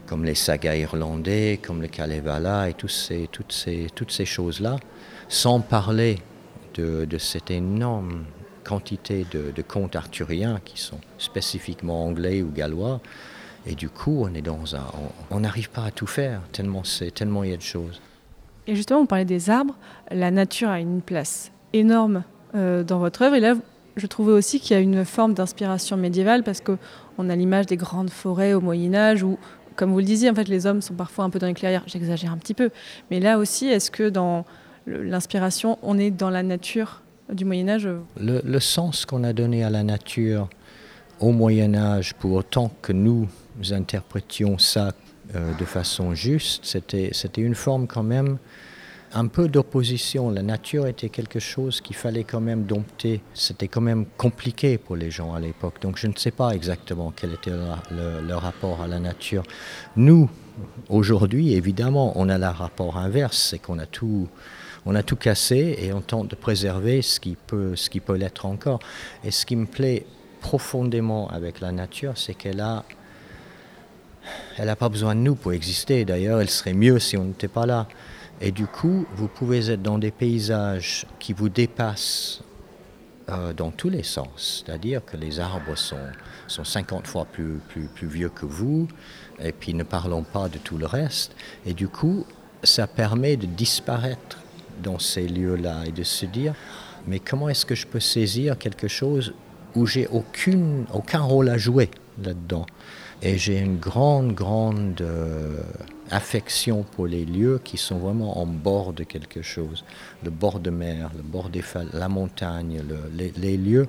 comme 0.06 0.24
les 0.24 0.34
sagas 0.34 0.76
irlandais, 0.76 1.58
comme 1.62 1.82
le 1.82 1.88
Kalevala 1.88 2.68
et 2.68 2.74
tous 2.74 2.88
ces, 2.88 3.28
toutes 3.30 3.52
ces, 3.52 3.88
toutes 3.94 4.12
ces 4.12 4.24
choses-là, 4.24 4.76
sans 5.28 5.60
parler 5.60 6.18
de, 6.74 7.04
de 7.04 7.18
cette 7.18 7.50
énorme 7.50 8.24
quantité 8.64 9.26
de, 9.30 9.62
contes 9.62 9.94
arthuriens 9.94 10.60
qui 10.64 10.80
sont 10.80 10.98
spécifiquement 11.18 12.06
anglais 12.06 12.42
ou 12.42 12.50
gallois. 12.50 13.00
Et 13.66 13.74
du 13.74 13.88
coup, 13.88 14.22
on 14.24 14.34
est 14.34 14.42
dans 14.42 14.74
un, 14.74 14.84
on 15.30 15.40
n'arrive 15.40 15.70
pas 15.70 15.84
à 15.84 15.90
tout 15.90 16.06
faire 16.06 16.40
tellement 16.52 16.84
c'est 16.84 17.12
tellement 17.12 17.44
il 17.44 17.50
y 17.50 17.54
a 17.54 17.56
de 17.56 17.62
choses. 17.62 18.00
Et 18.66 18.74
justement, 18.74 19.00
on 19.00 19.06
parlait 19.06 19.24
des 19.24 19.50
arbres. 19.50 19.76
La 20.10 20.30
nature 20.30 20.68
a 20.68 20.80
une 20.80 21.02
place 21.02 21.52
énorme 21.72 22.24
euh, 22.54 22.82
dans 22.82 22.98
votre 22.98 23.22
œuvre. 23.22 23.36
Et 23.36 23.40
là, 23.40 23.54
je 23.96 24.06
trouvais 24.06 24.32
aussi 24.32 24.58
qu'il 24.58 24.74
y 24.74 24.78
a 24.78 24.82
une 24.82 25.04
forme 25.04 25.34
d'inspiration 25.34 25.96
médiévale 25.96 26.42
parce 26.42 26.60
qu'on 26.60 27.30
a 27.30 27.36
l'image 27.36 27.66
des 27.66 27.76
grandes 27.76 28.10
forêts 28.10 28.54
au 28.54 28.60
Moyen 28.60 28.94
Âge 28.94 29.22
où, 29.22 29.38
comme 29.76 29.92
vous 29.92 29.98
le 29.98 30.04
disiez, 30.04 30.30
en 30.30 30.34
fait, 30.34 30.48
les 30.48 30.66
hommes 30.66 30.82
sont 30.82 30.94
parfois 30.94 31.24
un 31.24 31.30
peu 31.30 31.38
dans 31.38 31.46
les 31.46 31.54
clairières. 31.54 31.84
J'exagère 31.86 32.32
un 32.32 32.38
petit 32.38 32.54
peu. 32.54 32.70
Mais 33.10 33.20
là 33.20 33.38
aussi, 33.38 33.66
est-ce 33.66 33.90
que 33.90 34.08
dans 34.08 34.44
l'inspiration, 34.86 35.78
on 35.82 35.98
est 35.98 36.10
dans 36.10 36.30
la 36.30 36.42
nature 36.42 37.02
du 37.32 37.44
Moyen 37.44 37.68
Âge? 37.68 37.88
Le, 38.18 38.58
sens 38.60 39.06
qu'on 39.06 39.24
a 39.24 39.32
donné 39.32 39.64
à 39.64 39.70
la 39.70 39.82
nature 39.82 40.48
au 41.20 41.32
Moyen 41.32 41.74
Âge, 41.74 42.14
pour 42.14 42.32
autant 42.32 42.70
que 42.82 42.92
nous 42.92 43.28
interprétions 43.70 44.58
ça 44.58 44.92
euh, 45.34 45.52
de 45.58 45.64
façon 45.64 46.14
juste, 46.14 46.64
c'était 46.64 47.10
une 47.36 47.54
forme 47.54 47.86
quand 47.86 48.02
même 48.02 48.38
un 49.14 49.28
peu 49.28 49.48
d'opposition. 49.48 50.30
La 50.30 50.42
nature 50.42 50.86
était 50.86 51.08
quelque 51.08 51.38
chose 51.38 51.80
qu'il 51.80 51.96
fallait 51.96 52.24
quand 52.24 52.40
même 52.40 52.64
dompter. 52.64 53.20
C'était 53.32 53.68
quand 53.68 53.80
même 53.80 54.06
compliqué 54.16 54.76
pour 54.76 54.96
les 54.96 55.10
gens 55.10 55.34
à 55.34 55.40
l'époque. 55.40 55.80
Donc 55.80 55.96
je 55.96 56.06
ne 56.06 56.14
sais 56.16 56.32
pas 56.32 56.50
exactement 56.50 57.12
quel 57.14 57.32
était 57.32 57.50
le, 57.50 58.34
rapport 58.34 58.82
à 58.82 58.88
la 58.88 58.98
nature. 58.98 59.44
Nous, 59.96 60.28
aujourd'hui, 60.88 61.54
évidemment, 61.54 62.12
on 62.16 62.28
a 62.28 62.38
le 62.38 62.46
rapport 62.46 62.98
inverse, 62.98 63.38
c'est 63.50 63.58
qu'on 63.58 63.78
a 63.78 63.86
tout 63.86 64.28
on 64.86 64.94
a 64.94 65.02
tout 65.02 65.16
cassé 65.16 65.78
et 65.80 65.94
on 65.94 66.02
tente 66.02 66.28
de 66.28 66.34
préserver 66.34 67.00
ce 67.00 67.18
qui 67.18 67.38
peut, 67.46 67.74
ce 67.74 67.88
qui 67.88 68.00
peut 68.00 68.16
l'être 68.16 68.44
encore. 68.44 68.80
Et 69.24 69.30
ce 69.30 69.46
qui 69.46 69.56
me 69.56 69.64
plaît 69.64 70.04
profondément 70.40 71.26
avec 71.30 71.60
la 71.60 71.72
nature, 71.72 72.12
c'est 72.16 72.34
qu'elle 72.34 72.60
a, 72.60 72.84
elle 74.58 74.66
n'a 74.66 74.76
pas 74.76 74.90
besoin 74.90 75.14
de 75.14 75.20
nous 75.20 75.36
pour 75.36 75.54
exister. 75.54 76.04
D'ailleurs, 76.04 76.38
elle 76.42 76.50
serait 76.50 76.74
mieux 76.74 76.98
si 76.98 77.16
on 77.16 77.24
n'était 77.24 77.48
pas 77.48 77.64
là. 77.64 77.88
Et 78.40 78.50
du 78.50 78.66
coup, 78.66 79.06
vous 79.14 79.28
pouvez 79.28 79.70
être 79.70 79.82
dans 79.82 79.98
des 79.98 80.10
paysages 80.10 81.06
qui 81.18 81.32
vous 81.32 81.48
dépassent 81.48 82.42
euh, 83.30 83.52
dans 83.52 83.70
tous 83.70 83.88
les 83.88 84.02
sens. 84.02 84.64
C'est-à-dire 84.66 85.04
que 85.04 85.16
les 85.16 85.40
arbres 85.40 85.76
sont, 85.76 85.96
sont 86.46 86.64
50 86.64 87.06
fois 87.06 87.24
plus, 87.24 87.58
plus, 87.68 87.86
plus 87.86 88.06
vieux 88.06 88.28
que 88.28 88.44
vous, 88.44 88.86
et 89.38 89.52
puis 89.52 89.72
ne 89.72 89.82
parlons 89.82 90.24
pas 90.24 90.48
de 90.48 90.58
tout 90.58 90.76
le 90.76 90.86
reste. 90.86 91.34
Et 91.64 91.72
du 91.72 91.88
coup, 91.88 92.26
ça 92.62 92.86
permet 92.86 93.36
de 93.36 93.46
disparaître 93.46 94.38
dans 94.82 94.98
ces 94.98 95.26
lieux-là 95.26 95.84
et 95.86 95.92
de 95.92 96.02
se 96.02 96.26
dire, 96.26 96.54
mais 97.06 97.18
comment 97.18 97.48
est-ce 97.48 97.64
que 97.64 97.74
je 97.74 97.86
peux 97.86 98.00
saisir 98.00 98.58
quelque 98.58 98.88
chose 98.88 99.32
où 99.74 99.86
j'ai 99.86 100.06
aucune, 100.08 100.84
aucun 100.92 101.20
rôle 101.20 101.48
à 101.48 101.56
jouer 101.56 101.90
là-dedans? 102.22 102.66
Et 103.22 103.38
j'ai 103.38 103.58
une 103.58 103.78
grande, 103.78 104.34
grande 104.34 105.00
euh, 105.00 105.62
affection 106.10 106.82
pour 106.82 107.06
les 107.06 107.24
lieux 107.24 107.60
qui 107.62 107.76
sont 107.76 107.98
vraiment 107.98 108.38
en 108.38 108.46
bord 108.46 108.92
de 108.92 109.04
quelque 109.04 109.42
chose. 109.42 109.84
Le 110.22 110.30
bord 110.30 110.60
de 110.60 110.70
mer, 110.70 111.10
le 111.16 111.22
bord 111.22 111.48
des 111.48 111.62
la 111.92 112.08
montagne, 112.08 112.82
le, 112.88 112.98
les, 113.16 113.32
les 113.36 113.56
lieux 113.56 113.86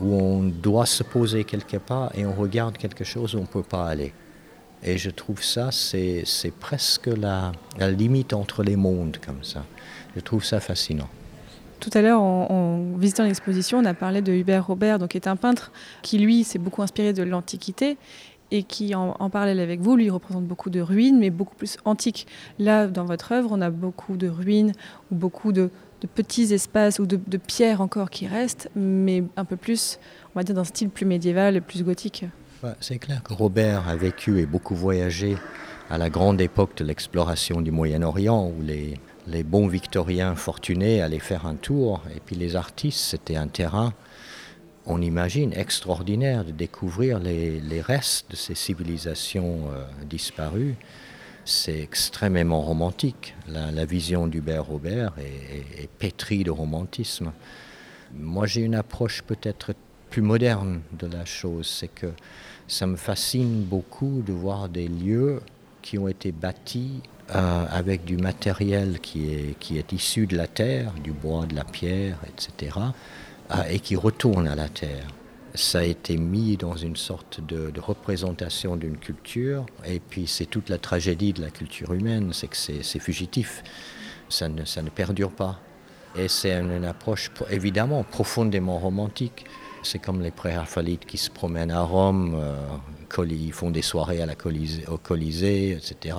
où 0.00 0.14
on 0.14 0.42
doit 0.42 0.86
se 0.86 1.02
poser 1.02 1.44
quelque 1.44 1.76
part 1.76 2.10
et 2.14 2.24
on 2.24 2.32
regarde 2.32 2.78
quelque 2.78 3.04
chose 3.04 3.34
où 3.34 3.38
on 3.38 3.42
ne 3.42 3.46
peut 3.46 3.62
pas 3.62 3.86
aller. 3.86 4.12
Et 4.82 4.96
je 4.96 5.10
trouve 5.10 5.42
ça, 5.42 5.70
c'est 5.72 6.24
presque 6.58 7.08
la, 7.08 7.52
la 7.78 7.90
limite 7.90 8.32
entre 8.32 8.62
les 8.62 8.76
mondes 8.76 9.18
comme 9.24 9.44
ça. 9.44 9.64
Je 10.16 10.20
trouve 10.20 10.44
ça 10.44 10.58
fascinant. 10.58 11.08
Tout 11.80 11.90
à 11.94 12.02
l'heure, 12.02 12.20
en, 12.20 12.46
en, 12.50 12.98
visitant 12.98 13.24
l'exposition, 13.24 13.78
on 13.78 13.84
a 13.84 13.94
parlé 13.94 14.20
de 14.22 14.32
Hubert 14.32 14.66
Robert, 14.66 14.98
donc, 14.98 15.10
qui 15.10 15.16
est 15.16 15.28
un 15.28 15.36
peintre 15.36 15.72
qui, 16.02 16.18
lui, 16.18 16.44
s'est 16.44 16.58
beaucoup 16.58 16.82
inspiré 16.82 17.12
de 17.12 17.22
l'Antiquité 17.22 17.96
et 18.50 18.62
qui, 18.62 18.94
en, 18.94 19.30
parallèle 19.30 19.60
avec 19.60 19.80
vous, 19.80 19.96
lui 19.96 20.10
représente 20.10 20.44
beaucoup 20.44 20.70
de 20.70 20.80
ruines, 20.80 21.18
mais 21.18 21.30
beaucoup 21.30 21.54
plus 21.54 21.76
antiques. 21.84 22.26
Là, 22.58 22.86
dans 22.86 23.04
votre 23.04 23.32
œuvre, 23.32 23.50
on 23.52 23.60
a 23.60 23.70
beaucoup 23.70 24.16
de 24.16 24.28
ruines 24.28 24.72
ou 25.10 25.14
beaucoup 25.14 25.52
de, 25.52 25.70
petits 26.14 26.52
espaces 26.52 26.98
ou 26.98 27.06
de, 27.06 27.36
pierres 27.36 27.80
encore 27.80 28.10
qui 28.10 28.26
restent, 28.26 28.70
mais 28.74 29.22
un 29.36 29.44
peu 29.44 29.56
plus, 29.56 29.98
on 30.34 30.38
va 30.38 30.44
dire, 30.44 30.54
d'un 30.54 30.64
style 30.64 30.90
plus 30.90 31.06
médiéval 31.06 31.56
et 31.56 31.60
plus 31.60 31.84
gothique. 31.84 32.24
C'est 32.80 32.98
clair 32.98 33.22
que 33.22 33.32
Robert 33.32 33.88
a 33.88 33.96
vécu 33.96 34.38
et 34.38 34.46
beaucoup 34.46 34.74
voyagé 34.74 35.36
à 35.88 35.98
la 35.98 36.10
grande 36.10 36.40
époque 36.40 36.76
de 36.76 36.84
l'exploration 36.84 37.60
du 37.60 37.70
Moyen-Orient, 37.70 38.48
où 38.48 38.62
les 38.62 39.42
bons 39.44 39.66
victoriens 39.66 40.34
fortunés 40.34 41.00
allaient 41.00 41.18
faire 41.18 41.46
un 41.46 41.54
tour 41.54 42.02
et 42.14 42.20
puis 42.20 42.36
les 42.36 42.56
artistes 42.56 43.00
c'était 43.00 43.36
un 43.36 43.46
terrain 43.46 43.92
on 44.86 45.02
imagine 45.02 45.52
extraordinaire 45.52 46.44
de 46.44 46.52
découvrir 46.52 47.18
les, 47.18 47.80
restes 47.80 48.30
de 48.30 48.36
ces 48.36 48.54
civilisations 48.54 49.70
euh, 49.72 49.84
disparues. 50.04 50.76
C'est 51.44 51.80
extrêmement 51.80 52.60
romantique. 52.62 53.34
La, 53.48 53.84
vision 53.84 54.26
d'hubert 54.26 54.64
robert 54.64 55.12
est, 55.18 55.88
pétrie 55.98 56.44
de 56.44 56.50
romantisme. 56.50 57.32
Moi 58.14 58.46
j'ai 58.46 58.62
une 58.62 58.74
approche 58.74 59.22
peut-être 59.22 59.72
plus 60.10 60.22
moderne 60.22 60.80
de 60.92 61.06
la 61.06 61.24
chose. 61.24 61.66
C'est 61.66 61.88
que 61.88 62.12
ça 62.68 62.86
me 62.86 62.96
fascine 62.96 63.64
beaucoup 63.64 64.22
de 64.26 64.32
voir 64.32 64.68
des 64.68 64.88
lieux 64.88 65.40
qui 65.82 65.98
ont 65.98 66.08
été 66.08 66.30
bâtis 66.30 67.02
euh, 67.34 67.66
avec 67.70 68.04
du 68.04 68.16
matériel 68.16 69.00
qui 69.00 69.32
est, 69.32 69.92
issu 69.92 70.26
de 70.26 70.36
la 70.36 70.46
terre, 70.46 70.92
du 71.02 71.12
bois, 71.12 71.46
de 71.46 71.54
la 71.54 71.64
pierre, 71.64 72.18
etc., 72.28 72.76
et 73.68 73.80
qui 73.80 73.96
retourne 73.96 74.48
à 74.48 74.54
la 74.54 74.68
terre. 74.68 75.06
Ça 75.54 75.80
a 75.80 75.82
été 75.82 76.16
mis 76.16 76.56
dans 76.56 76.76
une 76.76 76.96
sorte 76.96 77.40
de, 77.44 77.72
représentation 77.80 78.76
d'une 78.76 78.96
culture, 78.96 79.66
et 79.84 79.98
puis 79.98 80.26
c'est 80.26 80.46
toute 80.46 80.68
la 80.68 80.78
tragédie 80.78 81.32
de 81.32 81.42
la 81.42 81.50
culture 81.50 81.92
humaine, 81.92 82.32
c'est 82.32 82.46
que 82.46 82.56
c'est 82.56 82.98
fugitif, 83.00 83.64
ça 84.28 84.48
ne, 84.48 84.90
perdure 84.90 85.32
pas. 85.32 85.58
Et 86.16 86.28
c'est 86.28 86.52
une, 86.52 86.84
approche 86.84 87.30
évidemment 87.50 88.04
profondément 88.04 88.78
romantique. 88.78 89.44
C'est 89.82 89.98
comme 89.98 90.20
les 90.20 90.30
préraphallites 90.30 91.06
qui 91.06 91.16
se 91.16 91.30
promènent 91.30 91.70
à 91.70 91.80
Rome, 91.82 92.36
euh, 92.36 93.24
ils 93.24 93.52
font 93.52 93.70
des 93.70 93.82
soirées 93.82 94.20
au 94.88 94.98
Colisée, 94.98 95.70
etc. 95.70 96.16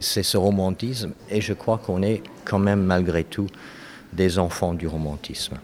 C'est 0.00 0.22
ce 0.22 0.36
romantisme 0.36 1.12
et 1.28 1.40
je 1.40 1.52
crois 1.52 1.78
qu'on 1.78 2.02
est 2.02 2.22
quand 2.44 2.58
même 2.58 2.82
malgré 2.82 3.22
tout 3.24 3.46
des 4.12 4.38
enfants 4.38 4.74
du 4.74 4.86
romantisme. 4.86 5.58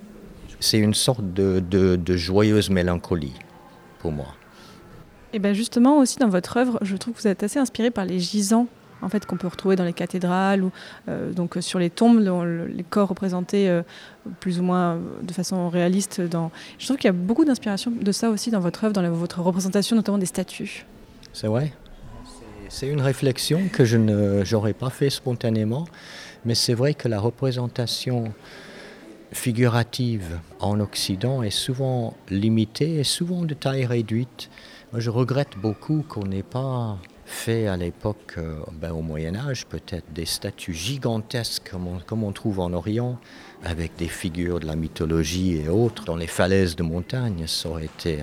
C'est 0.61 0.79
une 0.79 0.95
sorte 0.95 1.33
de, 1.35 1.61
de, 1.61 1.97
de 1.97 2.17
joyeuse 2.17 2.71
mélancolie 2.71 3.35
pour 3.99 4.13
moi. 4.13 4.35
Et 5.33 5.39
bien 5.39 5.53
justement 5.53 5.99
aussi 5.99 6.19
dans 6.19 6.29
votre 6.29 6.57
œuvre, 6.57 6.79
je 6.83 6.97
trouve 6.97 7.15
que 7.15 7.21
vous 7.21 7.29
êtes 7.29 7.43
assez 7.43 7.59
inspiré 7.59 7.91
par 7.91 8.05
les 8.05 8.19
gisants 8.19 8.69
en 9.03 9.11
fait 9.11 9.27
qu'on 9.27 9.37
peut 9.37 9.49
retrouver 9.49 9.77
dans 9.77 9.85
les 9.85 9.93
cathédrales 9.93 10.63
ou 10.63 10.71
euh, 11.09 11.31
donc 11.31 11.59
sur 11.61 11.79
les 11.79 11.91
tombes 11.91 12.19
le, 12.19 12.67
les 12.67 12.83
corps 12.83 13.09
représentés 13.09 13.69
euh, 13.69 13.83
plus 14.41 14.59
ou 14.59 14.63
moins 14.63 14.99
de 15.23 15.33
façon 15.35 15.69
réaliste 15.69 16.23
dans 16.23 16.51
je 16.79 16.87
trouve 16.87 16.97
qu'il 16.97 17.09
y 17.09 17.11
a 17.11 17.13
beaucoup 17.13 17.45
d'inspiration 17.45 17.91
de 17.91 18.11
ça 18.11 18.31
aussi 18.31 18.51
dans 18.51 18.61
votre 18.61 18.85
œuvre 18.85 18.95
dans 18.95 19.03
la, 19.03 19.11
votre 19.11 19.43
représentation 19.43 19.97
notamment 19.97 20.17
des 20.17 20.25
statues 20.25 20.87
c'est 21.37 21.49
vrai 21.49 21.71
C'est 22.71 22.89
une 22.89 23.03
réflexion 23.03 23.69
que 23.71 23.85
je 23.85 23.99
n'aurais 23.99 24.73
pas 24.73 24.89
fait 24.89 25.11
spontanément, 25.11 25.87
mais 26.47 26.55
c'est 26.55 26.73
vrai 26.73 26.95
que 26.95 27.09
la 27.09 27.21
représentation 27.21 28.33
figurative 29.37 30.41
en 30.61 30.81
Occident 30.81 31.43
est 31.43 31.51
souvent 31.51 32.17
limitée 32.31 32.99
et 32.99 33.05
souvent 33.05 33.43
de 33.43 33.55
taille 33.55 33.85
réduite. 33.85 34.51
Moi, 34.93 35.01
je 35.01 35.11
regrette 35.11 35.57
beaucoup 35.61 36.05
qu'on 36.09 36.25
n'ait 36.27 36.43
pas 36.43 36.99
fait 37.27 37.67
à 37.67 37.77
l'époque 37.77 38.35
euh, 38.39 38.91
au 38.91 39.03
Moyen 39.03 39.35
Âge 39.35 39.67
peut-être 39.67 40.13
des 40.13 40.25
statues 40.25 40.75
gigantesques 40.75 41.71
comme 42.07 42.23
on, 42.25 42.33
trouve 42.33 42.61
en 42.61 42.73
Orient 42.73 43.19
avec 43.65 43.97
des 43.97 44.07
figures 44.07 44.61
de 44.61 44.67
la 44.67 44.77
mythologie 44.77 45.57
et 45.57 45.69
autres 45.69 46.05
dans 46.05 46.15
les 46.15 46.29
falaises 46.29 46.77
de 46.77 46.85
montagne 46.85 47.49
ça 47.49 47.69
aurait 47.69 47.87
été, 47.87 48.21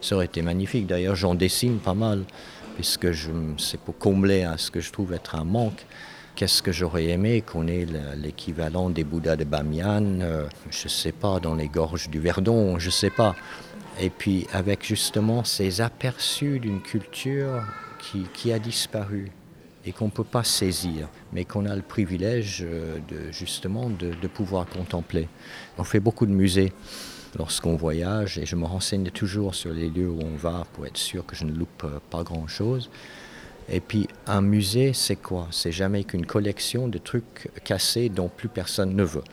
ça 0.00 0.16
aurait 0.16 0.24
été 0.24 0.40
magnifique 0.40 0.86
d'ailleurs 0.86 1.16
j'en 1.16 1.34
dessine 1.34 1.80
pas 1.80 1.92
mal 1.92 2.24
puisque 2.76 3.08
c'est 3.58 3.80
pour 3.80 3.98
combler 3.98 4.42
à 4.42 4.58
ce 4.58 4.70
que 4.70 4.80
je 4.80 4.92
trouve 4.92 5.14
être 5.14 5.34
un 5.34 5.44
manque. 5.44 5.86
Qu'est-ce 6.36 6.62
que 6.62 6.70
j'aurais 6.70 7.06
aimé 7.06 7.40
qu'on 7.40 7.66
ait 7.66 7.86
l'équivalent 8.14 8.90
des 8.90 9.04
Bouddhas 9.04 9.36
de 9.36 9.44
Bamiyan, 9.44 10.20
euh, 10.20 10.46
je 10.70 10.84
ne 10.84 10.90
sais 10.90 11.12
pas, 11.12 11.40
dans 11.40 11.54
les 11.54 11.68
gorges 11.68 12.10
du 12.10 12.20
Verdon, 12.20 12.78
je 12.78 12.88
ne 12.88 12.90
sais 12.90 13.08
pas. 13.08 13.34
Et 13.98 14.10
puis 14.10 14.46
avec 14.52 14.84
justement 14.84 15.44
ces 15.44 15.80
aperçus 15.80 16.58
d'une 16.58 16.82
culture 16.82 17.62
qui, 17.98 18.26
qui 18.34 18.52
a 18.52 18.58
disparu 18.58 19.32
et 19.86 19.92
qu'on 19.92 20.06
ne 20.06 20.10
peut 20.10 20.24
pas 20.24 20.44
saisir, 20.44 21.08
mais 21.32 21.46
qu'on 21.46 21.64
a 21.64 21.74
le 21.74 21.80
privilège 21.80 22.62
euh, 22.62 22.98
de, 23.08 23.32
justement 23.32 23.88
de, 23.88 24.12
de 24.12 24.28
pouvoir 24.28 24.66
contempler. 24.66 25.30
On 25.78 25.84
fait 25.84 26.00
beaucoup 26.00 26.26
de 26.26 26.32
musées 26.32 26.74
lorsqu'on 27.38 27.76
voyage 27.76 28.36
et 28.36 28.44
je 28.44 28.56
me 28.56 28.66
renseigne 28.66 29.08
toujours 29.08 29.54
sur 29.54 29.72
les 29.72 29.88
lieux 29.88 30.10
où 30.10 30.20
on 30.20 30.36
va 30.36 30.66
pour 30.74 30.84
être 30.84 30.98
sûr 30.98 31.24
que 31.24 31.34
je 31.34 31.44
ne 31.44 31.52
loupe 31.52 31.84
euh, 31.84 31.98
pas 32.10 32.24
grand 32.24 32.46
chose 32.46 32.90
et 33.68 33.80
puis 33.80 34.08
un 34.26 34.40
musée 34.40 34.92
c'est 34.92 35.16
quoi? 35.16 35.48
C'est 35.50 35.72
jamais 35.72 36.04
qu'une 36.04 36.26
collection 36.26 36.88
de 36.88 36.98
trucs 36.98 37.50
cassés 37.64 38.08
dont 38.08 38.28
plus 38.28 38.48
personne 38.48 38.94
ne 38.94 39.04
veut 39.04 39.24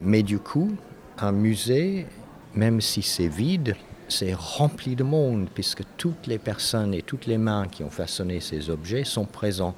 mais 0.00 0.22
du 0.22 0.38
coup 0.38 0.76
un 1.18 1.32
musée 1.32 2.06
même 2.54 2.80
si 2.80 3.02
c'est 3.02 3.28
vide 3.28 3.76
c'est 4.08 4.34
rempli 4.34 4.96
de 4.96 5.04
monde, 5.04 5.48
puisque 5.54 5.82
toutes 5.96 6.26
les 6.26 6.38
personnes 6.38 6.94
et 6.94 7.02
toutes 7.02 7.26
les 7.26 7.38
mains 7.38 7.68
qui 7.68 7.84
ont 7.84 7.90
façonné 7.90 8.40
ces 8.40 8.70
objets 8.70 9.04
sont 9.04 9.26
présents. 9.26 9.74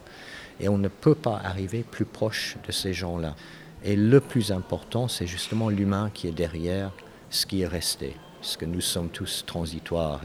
Et 0.60 0.68
on 0.68 0.78
ne 0.78 0.88
peut 0.88 1.14
pas 1.14 1.40
arriver 1.42 1.84
plus 1.88 2.04
proche 2.04 2.56
de 2.66 2.72
ces 2.72 2.92
gens-là. 2.92 3.34
Et 3.82 3.96
le 3.96 4.20
plus 4.20 4.52
important, 4.52 5.08
c'est 5.08 5.26
justement 5.26 5.68
l'humain 5.68 6.10
qui 6.12 6.28
est 6.28 6.32
derrière 6.32 6.92
ce 7.30 7.46
qui 7.46 7.62
est 7.62 7.66
resté, 7.66 8.14
parce 8.40 8.56
que 8.56 8.66
nous 8.66 8.80
sommes 8.80 9.08
tous 9.08 9.44
transitoires 9.46 10.20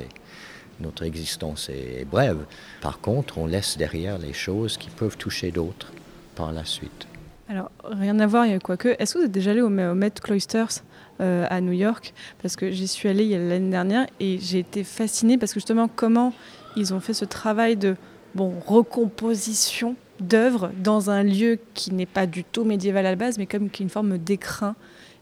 notre 0.80 1.04
existence 1.04 1.70
est 1.70 2.06
brève. 2.06 2.46
Par 2.82 3.00
contre, 3.00 3.38
on 3.38 3.48
laisse 3.48 3.78
derrière 3.78 4.18
les 4.18 4.34
choses 4.34 4.78
qui 4.78 4.90
peuvent 4.90 5.18
toucher 5.18 5.52
d'autres 5.52 5.92
par 6.36 6.52
la 6.52 6.66
suite. 6.66 7.08
Alors, 7.48 7.70
rien 7.84 8.20
à 8.20 8.28
voir, 8.28 8.48
quoique. 8.64 8.96
Est-ce 9.00 9.14
que 9.14 9.20
vous 9.20 9.26
êtes 9.26 9.32
déjà 9.32 9.52
allé 9.52 9.62
au, 9.62 9.70
Met 9.70 10.12
Cloisters 10.12 10.82
euh, 11.22 11.46
à 11.50 11.62
New 11.62 11.74
York? 11.74 12.14
Parce 12.42 12.56
que 12.56 12.72
j'y 12.72 12.88
suis 12.88 13.08
allée 13.08 13.30
l'année 13.38 13.70
dernière 13.70 14.08
et 14.20 14.40
j'ai 14.40 14.60
été 14.60 14.84
fascinée 14.84 15.38
parce 15.38 15.54
que 15.54 15.60
justement, 15.60 15.88
comment 15.88 16.34
ils 16.76 16.94
ont 16.94 17.00
fait 17.00 17.14
ce 17.14 17.26
travail 17.26 17.78
de 17.78 17.96
bon, 18.34 18.54
recomposition 18.66 19.96
d'œuvres 20.20 20.72
dans 20.78 21.10
un 21.10 21.24
lieu 21.24 21.60
qui 21.74 21.94
n'est 21.94 22.06
pas 22.06 22.26
du 22.26 22.44
tout 22.44 22.64
médiéval 22.64 23.06
à 23.06 23.12
la 23.12 23.16
base, 23.16 23.38
mais 23.38 23.46
comme 23.46 23.70
une 23.80 23.90
forme 23.90 24.18
d'écrin. 24.18 24.76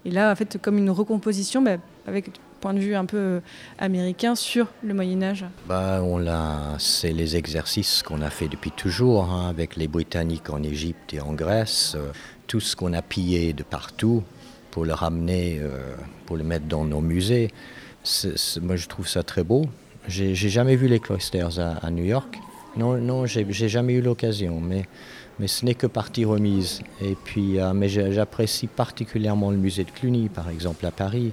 Et 0.05 0.11
là, 0.11 0.31
en 0.31 0.35
fait, 0.35 0.57
comme 0.61 0.77
une 0.77 0.89
recomposition, 0.89 1.61
bah, 1.61 1.77
avec 2.07 2.31
point 2.63 2.73
de 2.73 2.79
vue 2.79 2.95
un 2.95 3.03
peu 3.03 3.17
euh, 3.17 3.39
américain 3.77 4.35
sur 4.35 4.67
le 4.83 4.93
Moyen 4.93 5.21
Âge 5.21 5.43
bah, 5.67 6.01
on 6.01 6.25
C'est 6.79 7.11
les 7.11 7.35
exercices 7.35 8.01
qu'on 8.03 8.21
a 8.21 8.29
fait 8.29 8.47
depuis 8.47 8.71
toujours 8.71 9.25
hein, 9.25 9.49
avec 9.49 9.75
les 9.75 9.89
Britanniques 9.89 10.49
en 10.49 10.63
Égypte 10.63 11.13
et 11.13 11.19
en 11.19 11.33
Grèce. 11.33 11.95
Euh, 11.97 12.13
tout 12.47 12.61
ce 12.61 12.77
qu'on 12.77 12.93
a 12.93 13.01
pillé 13.01 13.51
de 13.51 13.63
partout 13.63 14.23
pour 14.71 14.85
le 14.85 14.93
ramener, 14.93 15.59
euh, 15.59 15.93
pour 16.25 16.37
le 16.37 16.45
mettre 16.45 16.65
dans 16.65 16.85
nos 16.85 17.01
musées. 17.01 17.49
moi, 18.61 18.77
je 18.77 18.87
trouve 18.87 19.09
ça 19.09 19.23
très 19.23 19.43
beau. 19.43 19.65
J'ai 20.07 20.33
jamais 20.33 20.77
vu 20.77 20.87
les 20.87 21.01
cloisters 21.01 21.59
à, 21.59 21.91
New 21.91 22.05
York. 22.05 22.39
Non, 22.77 22.97
non, 22.97 23.25
j'ai 23.25 23.69
jamais 23.69 23.93
eu 23.93 24.01
l'occasion, 24.01 24.61
mais, 24.61 24.85
mais 25.37 25.47
ce 25.47 25.65
n'est 25.65 25.75
que 25.75 25.87
partie 25.87 26.23
remise. 26.23 26.81
Et 27.01 27.15
puis, 27.25 27.57
mais 27.73 27.87
j'apprécie 27.89 28.67
particulièrement 28.67 29.51
le 29.51 29.57
musée 29.57 29.83
de 29.83 29.91
Cluny, 29.91 30.29
par 30.29 30.49
exemple, 30.49 30.85
à 30.85 30.91
Paris. 30.91 31.31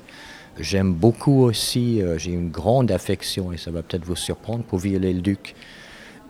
J'aime 0.59 0.92
beaucoup 0.92 1.45
aussi, 1.45 2.02
euh, 2.02 2.19
j'ai 2.19 2.33
une 2.33 2.50
grande 2.50 2.90
affection, 2.90 3.52
et 3.52 3.57
ça 3.57 3.71
va 3.71 3.83
peut-être 3.83 4.04
vous 4.04 4.16
surprendre, 4.16 4.64
pour 4.64 4.78
Viollet-le-Duc. 4.78 5.54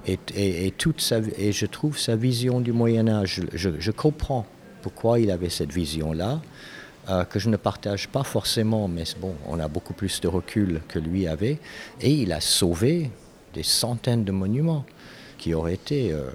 Et, 0.07 0.73
toute 0.79 1.01
sa, 1.03 1.19
et 1.37 1.53
je 1.53 1.67
trouve 1.67 1.99
sa 1.99 2.17
vision 2.17 2.61
du 2.61 2.73
Moyen 2.73 3.07
Âge, 3.07 3.43
je, 3.53 3.91
comprends 3.91 4.47
pourquoi 4.81 5.21
il 5.21 5.31
avait 5.31 5.51
cette 5.51 5.73
vision-là, 5.73 6.41
euh, 7.11 7.25
que 7.25 7.39
je 7.39 7.51
ne 7.51 7.57
partage 7.57 8.09
pas 8.09 8.23
forcément, 8.23 8.89
mais 8.89 9.05
bon, 9.21 9.35
on 9.47 9.61
a 9.61 9.69
beaucoup 9.69 9.93
plus 9.93 10.21
de 10.23 10.29
recul 10.29 10.81
que 10.89 10.99
lui 10.99 11.29
avait, 11.29 11.59
et 12.01 12.11
il 12.11 12.33
a 12.33 12.41
sauvé 12.41 13.11
des 13.53 13.63
centaines 13.63 14.25
de 14.25 14.33
monuments 14.33 14.87
qui 15.37 15.53
auraient 15.53 15.75
été 15.75 16.13
euh, 16.13 16.31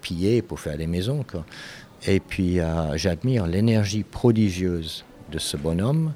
pillés 0.00 0.40
pour 0.40 0.58
faire 0.58 0.78
des 0.78 0.86
maisons. 0.86 1.22
Et 2.06 2.18
puis 2.18 2.58
j'admire 2.94 3.46
l'énergie 3.46 4.02
prodigieuse 4.04 5.04
de 5.30 5.38
ce 5.38 5.56
bonhomme 5.56 6.12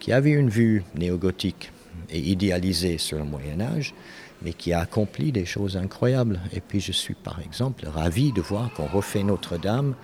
qui 0.00 0.12
avait 0.12 0.30
une 0.30 0.48
vue 0.48 0.82
néogothique 0.96 1.70
et 2.10 2.18
idéalisée 2.18 2.98
sur 2.98 3.18
le 3.18 3.24
Moyen 3.24 3.60
Âge, 3.60 3.94
mais 4.42 4.54
qui 4.54 4.72
a 4.72 4.80
accompli 4.80 5.30
des 5.30 5.44
choses 5.44 5.76
incroyables. 5.76 6.40
Et 6.52 6.60
puis 6.60 6.80
je 6.80 6.92
suis 6.92 7.14
par 7.14 7.40
exemple 7.40 7.86
ravi 7.86 8.32
de 8.32 8.40
voir 8.40 8.72
qu'on 8.72 8.86
refait 8.86 9.22
Notre-Dame 9.22 9.94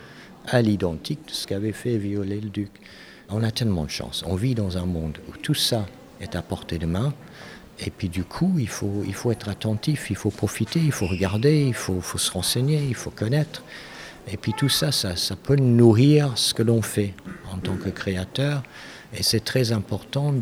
à 0.47 0.63
l'identique 0.63 1.27
de 1.27 1.33
ce 1.33 1.47
qu'avait 1.47 1.73
fait 1.73 1.97
Viollet-le-Duc. 1.97 2.71
On 3.31 3.43
a 3.43 3.51
tellement 3.51 3.85
de 3.85 3.91
chance. 3.91 4.23
On 4.27 4.37
vit 4.37 4.55
dans 4.55 4.79
un 4.79 4.87
monde 4.87 5.19
où 5.29 5.37
tout 5.37 5.55
ça 5.55 5.87
est 6.21 6.37
à 6.37 6.43
portée 6.43 6.79
de 6.79 6.87
main. 6.87 7.13
Et 7.85 7.91
puis 7.91 8.09
du 8.09 8.23
coup, 8.23 8.55
il 8.59 8.69
faut, 8.69 9.03
il 9.07 9.15
faut 9.15 9.33
être 9.33 9.49
attentif, 9.49 10.09
il 10.11 10.17
faut 10.17 10.31
profiter, 10.31 10.81
il 10.81 10.93
faut 10.93 11.07
regarder, 11.07 11.67
il 11.67 11.75
faut, 11.75 12.01
se 12.01 12.31
renseigner, 12.31 12.83
il 12.87 12.95
faut 12.95 13.11
connaître. 13.11 13.65
Et 14.29 14.37
puis 14.37 14.53
tout 14.57 14.69
ça, 14.69 14.93
ça 14.93 15.37
peut 15.37 15.57
nourrir 15.57 16.33
ce 16.37 16.55
que 16.55 16.63
l'on 16.63 16.83
fait 16.83 17.15
en 17.53 17.59
tant 17.59 17.77
que 17.77 17.91
créateur. 17.91 18.63
Et 19.15 19.23
c'est 19.23 19.45
très 19.45 19.73
important 19.73 20.35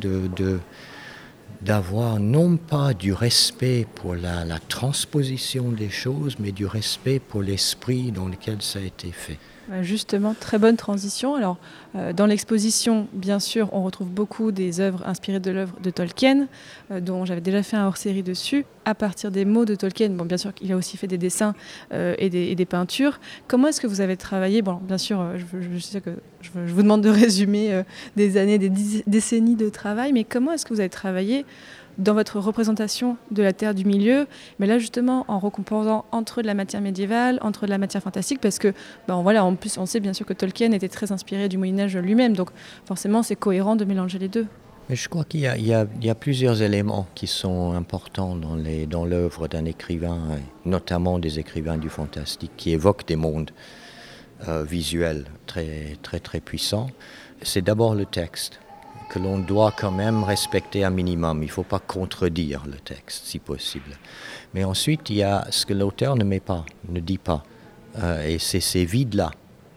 d'avoir 1.62 2.20
non 2.20 2.56
pas 2.56 2.94
du 2.94 3.12
respect 3.12 3.86
pour 3.94 4.14
la, 4.14 4.44
la, 4.44 4.58
transposition 4.58 5.70
des 5.70 5.90
choses, 5.90 6.36
mais 6.38 6.52
du 6.52 6.66
respect 6.66 7.18
pour 7.18 7.42
l'esprit 7.42 8.12
dans 8.12 8.28
lequel 8.28 8.60
ça 8.60 8.78
a 8.78 8.82
été 8.82 9.12
fait. 9.12 9.38
Bah, 9.68 9.82
justement, 9.82 10.34
très 10.38 10.58
bonne 10.58 10.76
transition. 10.76 11.34
Alors, 11.36 11.56
euh, 11.96 12.12
dans 12.12 12.26
l'exposition, 12.26 13.08
bien 13.14 13.38
sûr, 13.38 13.70
on 13.72 13.82
retrouve 13.82 14.10
beaucoup 14.10 14.52
des 14.52 14.80
œuvres 14.80 15.02
inspirées 15.06 15.40
de 15.40 15.50
l'œuvre 15.50 15.74
de 15.82 15.88
Tolkien, 15.88 16.48
euh, 16.90 17.00
dont 17.00 17.24
j'avais 17.24 17.40
déjà 17.40 17.62
fait 17.62 17.76
un 17.76 17.86
hors-série 17.86 18.22
dessus, 18.22 18.66
à 18.84 18.94
partir 18.94 19.30
des 19.30 19.46
mots 19.46 19.64
de 19.64 19.74
Tolkien. 19.74 20.10
Bon, 20.10 20.26
bien 20.26 20.36
sûr, 20.36 20.52
il 20.60 20.70
a 20.70 20.76
aussi 20.76 20.98
fait 20.98 21.06
des 21.06 21.16
dessins 21.16 21.54
euh, 21.94 22.14
et, 22.18 22.28
des, 22.28 22.66
peintures. 22.66 23.20
Comment 23.48 23.68
est-ce 23.68 23.80
que 23.80 23.86
vous 23.86 24.02
avez 24.02 24.18
travaillé 24.18 24.60
Bon, 24.60 24.74
bien 24.82 24.98
sûr, 24.98 25.24
je, 25.38 25.98
que 25.98 26.10
je, 26.42 26.50
vous 26.52 26.82
demande 26.82 27.02
de 27.02 27.08
résumer 27.24 27.82
des 28.16 28.36
années, 28.36 28.58
des 28.58 28.70
décennies 29.06 29.56
de 29.56 29.70
travail, 29.70 30.12
mais 30.12 30.24
comment 30.24 30.52
est-ce 30.52 30.66
que 30.66 30.74
vous 30.74 30.80
avez 30.80 30.90
travaillé 30.90 31.46
dans 31.98 32.14
votre 32.14 32.38
représentation 32.38 33.16
de 33.30 33.42
la 33.42 33.52
Terre 33.52 33.74
du 33.74 33.84
milieu, 33.84 34.26
mais 34.58 34.66
là 34.66 34.78
justement 34.78 35.24
en 35.28 35.38
recomposant 35.38 36.04
entre 36.12 36.42
de 36.42 36.46
la 36.46 36.54
matière 36.54 36.82
médiévale, 36.82 37.38
entre 37.42 37.66
de 37.66 37.70
la 37.70 37.78
matière 37.78 38.02
fantastique, 38.02 38.40
parce 38.40 38.58
que 38.58 38.72
ben, 39.08 39.22
voilà, 39.22 39.44
en 39.44 39.54
plus 39.54 39.78
on 39.78 39.86
sait 39.86 40.00
bien 40.00 40.12
sûr 40.12 40.26
que 40.26 40.32
Tolkien 40.32 40.72
était 40.72 40.88
très 40.88 41.12
inspiré 41.12 41.48
du 41.48 41.58
Moyen 41.58 41.78
Âge 41.80 41.96
lui-même, 41.96 42.34
donc 42.34 42.50
forcément 42.84 43.22
c'est 43.22 43.36
cohérent 43.36 43.76
de 43.76 43.84
mélanger 43.84 44.18
les 44.18 44.28
deux. 44.28 44.46
Mais 44.88 44.96
je 44.96 45.08
crois 45.08 45.24
qu'il 45.24 45.40
y, 45.40 45.72
a 45.72 46.14
plusieurs 46.14 46.60
éléments 46.60 47.06
qui 47.14 47.26
sont 47.26 47.72
importants 47.72 48.36
dans 48.36 49.04
l'œuvre 49.06 49.48
d'un 49.48 49.64
écrivain, 49.64 50.20
notamment 50.66 51.18
des 51.18 51.38
écrivains 51.38 51.78
du 51.78 51.88
fantastique, 51.88 52.52
qui 52.58 52.72
évoquent 52.72 53.06
des 53.06 53.16
mondes 53.16 53.50
euh, 54.46 54.62
visuels 54.62 55.24
très 55.46 55.96
très 56.02 56.20
très 56.20 56.40
puissants. 56.40 56.90
C'est 57.40 57.62
d'abord 57.62 57.94
le 57.94 58.04
texte 58.04 58.60
que 59.14 59.20
l'on 59.20 59.38
doit 59.38 59.70
quand 59.70 59.92
même 59.92 60.24
respecter 60.24 60.82
un 60.82 60.90
minimum. 60.90 61.44
Il 61.44 61.46
ne 61.46 61.52
faut 61.52 61.62
pas 61.62 61.78
contredire 61.78 62.64
le 62.66 62.78
texte, 62.78 63.26
si 63.26 63.38
possible. 63.38 63.96
Mais 64.54 64.64
ensuite, 64.64 65.08
il 65.08 65.16
y 65.16 65.22
a 65.22 65.46
ce 65.50 65.64
que 65.66 65.72
l'auteur 65.72 66.16
ne 66.16 66.24
met 66.24 66.40
pas, 66.40 66.66
ne 66.88 66.98
dit 66.98 67.18
pas. 67.18 67.44
Euh, 68.02 68.26
et 68.26 68.40
c'est 68.40 68.58
ces 68.58 68.84
vides-là 68.84 69.30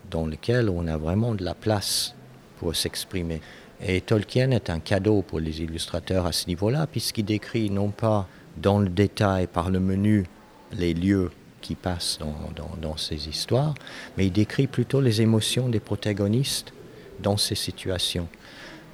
dans 0.10 0.26
lesquels 0.26 0.70
on 0.70 0.88
a 0.88 0.98
vraiment 0.98 1.36
de 1.36 1.44
la 1.44 1.54
place 1.54 2.16
pour 2.60 2.76
s'exprimer. 2.76 3.40
Et 3.80 4.02
Tolkien 4.02 4.50
est 4.50 4.72
un 4.72 4.80
cadeau 4.80 5.22
pour 5.22 5.40
les 5.40 5.62
illustrateurs 5.62 6.26
à 6.26 6.32
ce 6.32 6.48
niveau-là, 6.48 6.88
puisqu'il 6.88 7.26
décrit 7.26 7.70
non 7.70 7.90
pas 7.90 8.28
dans 8.58 8.80
le 8.80 8.90
détail, 8.90 9.46
par 9.46 9.70
le 9.70 9.80
menu, 9.80 10.26
les 10.72 10.96
lieux 10.96 11.30
qui 11.62 11.76
passent 11.76 12.18
dans, 12.82 12.98
ces 12.98 13.30
histoires, 13.30 13.76
mais 14.18 14.28
il 14.28 14.32
décrit 14.32 14.66
plutôt 14.66 15.00
les 15.00 15.22
émotions 15.22 15.70
des 15.70 15.80
protagonistes 15.80 16.74
dans 17.20 17.38
ces 17.38 17.56
situations. 17.56 18.28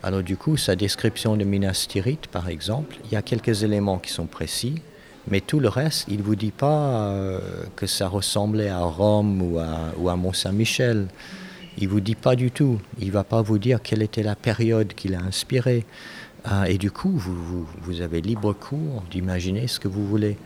Alors 0.03 0.21
du 0.21 0.35
coup, 0.35 0.57
sa 0.57 0.75
description 0.75 1.37
de 1.37 1.45
Minas 1.45 1.85
Tirith, 1.87 2.27
par 2.27 2.49
exemple, 2.49 2.97
il 3.05 3.13
y 3.13 3.15
a 3.15 3.21
quelques 3.21 3.63
éléments 3.63 3.99
qui 3.99 4.11
sont 4.11 4.25
précis, 4.25 4.81
mais 5.29 5.39
tout 5.39 5.61
le 5.61 5.69
reste, 5.69 6.05
il 6.09 6.17
ne 6.17 6.23
vous 6.23 6.35
dit 6.35 6.51
pas 6.51 7.07
euh, 7.07 7.39
que 7.77 7.87
ça 7.87 8.09
ressemblait 8.09 8.67
à 8.67 8.81
Rome 8.81 9.41
ou 9.41 9.59
à, 9.59 10.15
Mont-Saint-Michel. 10.17 11.07
Il 11.77 11.85
ne 11.85 11.89
vous 11.89 12.01
dit 12.01 12.15
pas 12.15 12.35
du 12.35 12.51
tout. 12.51 12.81
Il 12.99 13.07
ne 13.07 13.11
va 13.13 13.23
pas 13.23 13.41
vous 13.41 13.57
dire 13.57 13.81
quelle 13.81 14.01
était 14.01 14.23
la 14.23 14.35
période 14.35 14.93
qui 14.93 15.07
l'a 15.07 15.21
inspiré. 15.21 15.85
Ah, 16.43 16.69
et 16.69 16.77
du 16.77 16.91
coup, 16.91 17.13
vous, 17.15 18.01
avez 18.01 18.19
libre 18.19 18.51
cours 18.51 19.03
d'imaginer 19.09 19.67
ce 19.67 19.79
que 19.79 19.87
vous 19.87 20.05
voulez. 20.05 20.37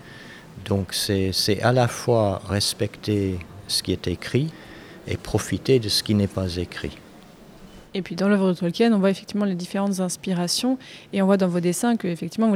Donc 0.65 0.93
c'est 0.93 1.61
à 1.63 1.71
la 1.71 1.87
fois 1.87 2.43
respecter 2.47 3.39
ce 3.67 3.81
qui 3.81 3.91
est 3.91 4.07
écrit 4.07 4.51
et 5.07 5.17
profiter 5.17 5.79
de 5.79 5.89
ce 5.89 6.03
qui 6.03 6.13
n'est 6.13 6.27
pas 6.27 6.57
écrit. 6.57 6.97
Et 7.97 8.03
puis 8.03 8.15
dans 8.15 8.29
l'œuvre 8.29 8.49
de 8.49 8.53
Tolkien, 8.53 8.93
on 8.93 8.99
voit 8.99 9.09
effectivement 9.09 9.45
les 9.45 9.55
différentes 9.55 10.01
inspirations 10.01 10.77
et 11.13 11.23
on 11.23 11.25
voit 11.25 11.37
dans 11.37 11.47
vos 11.47 11.59
dessins 11.59 11.97
que 11.97 12.07
effectivement, 12.07 12.53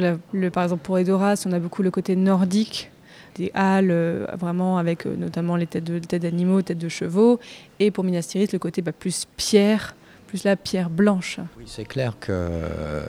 par 0.54 0.64
exemple 0.64 0.84
pour 0.84 1.00
Edoras, 1.00 1.44
on 1.48 1.52
a 1.52 1.58
beaucoup 1.58 1.82
le 1.82 1.90
côté 1.90 2.16
nordique 2.16 2.92
des 3.34 3.50
halles, 3.56 3.90
euh, 3.90 4.28
vraiment 4.38 4.78
avec 4.78 5.08
euh, 5.08 5.16
notamment 5.16 5.56
les 5.56 5.66
têtes 5.66 5.84
d'animaux, 5.84 6.62
têtes 6.62 6.78
de 6.78 6.90
chevaux, 6.90 7.40
et 7.80 7.90
pour 7.90 8.04
Minas 8.04 8.28
Tirith, 8.30 8.54
le 8.54 8.60
côté 8.60 8.84
bah, 8.84 8.92
plus 8.92 9.26
pierre, 9.36 9.96
plus 10.28 10.44
la 10.44 10.56
pierre 10.56 10.92
blanche. 10.92 11.40
Oui, 11.58 11.64
c'est 11.66 11.86
clair 11.86 12.18
que 12.20 12.32
euh, 12.32 13.02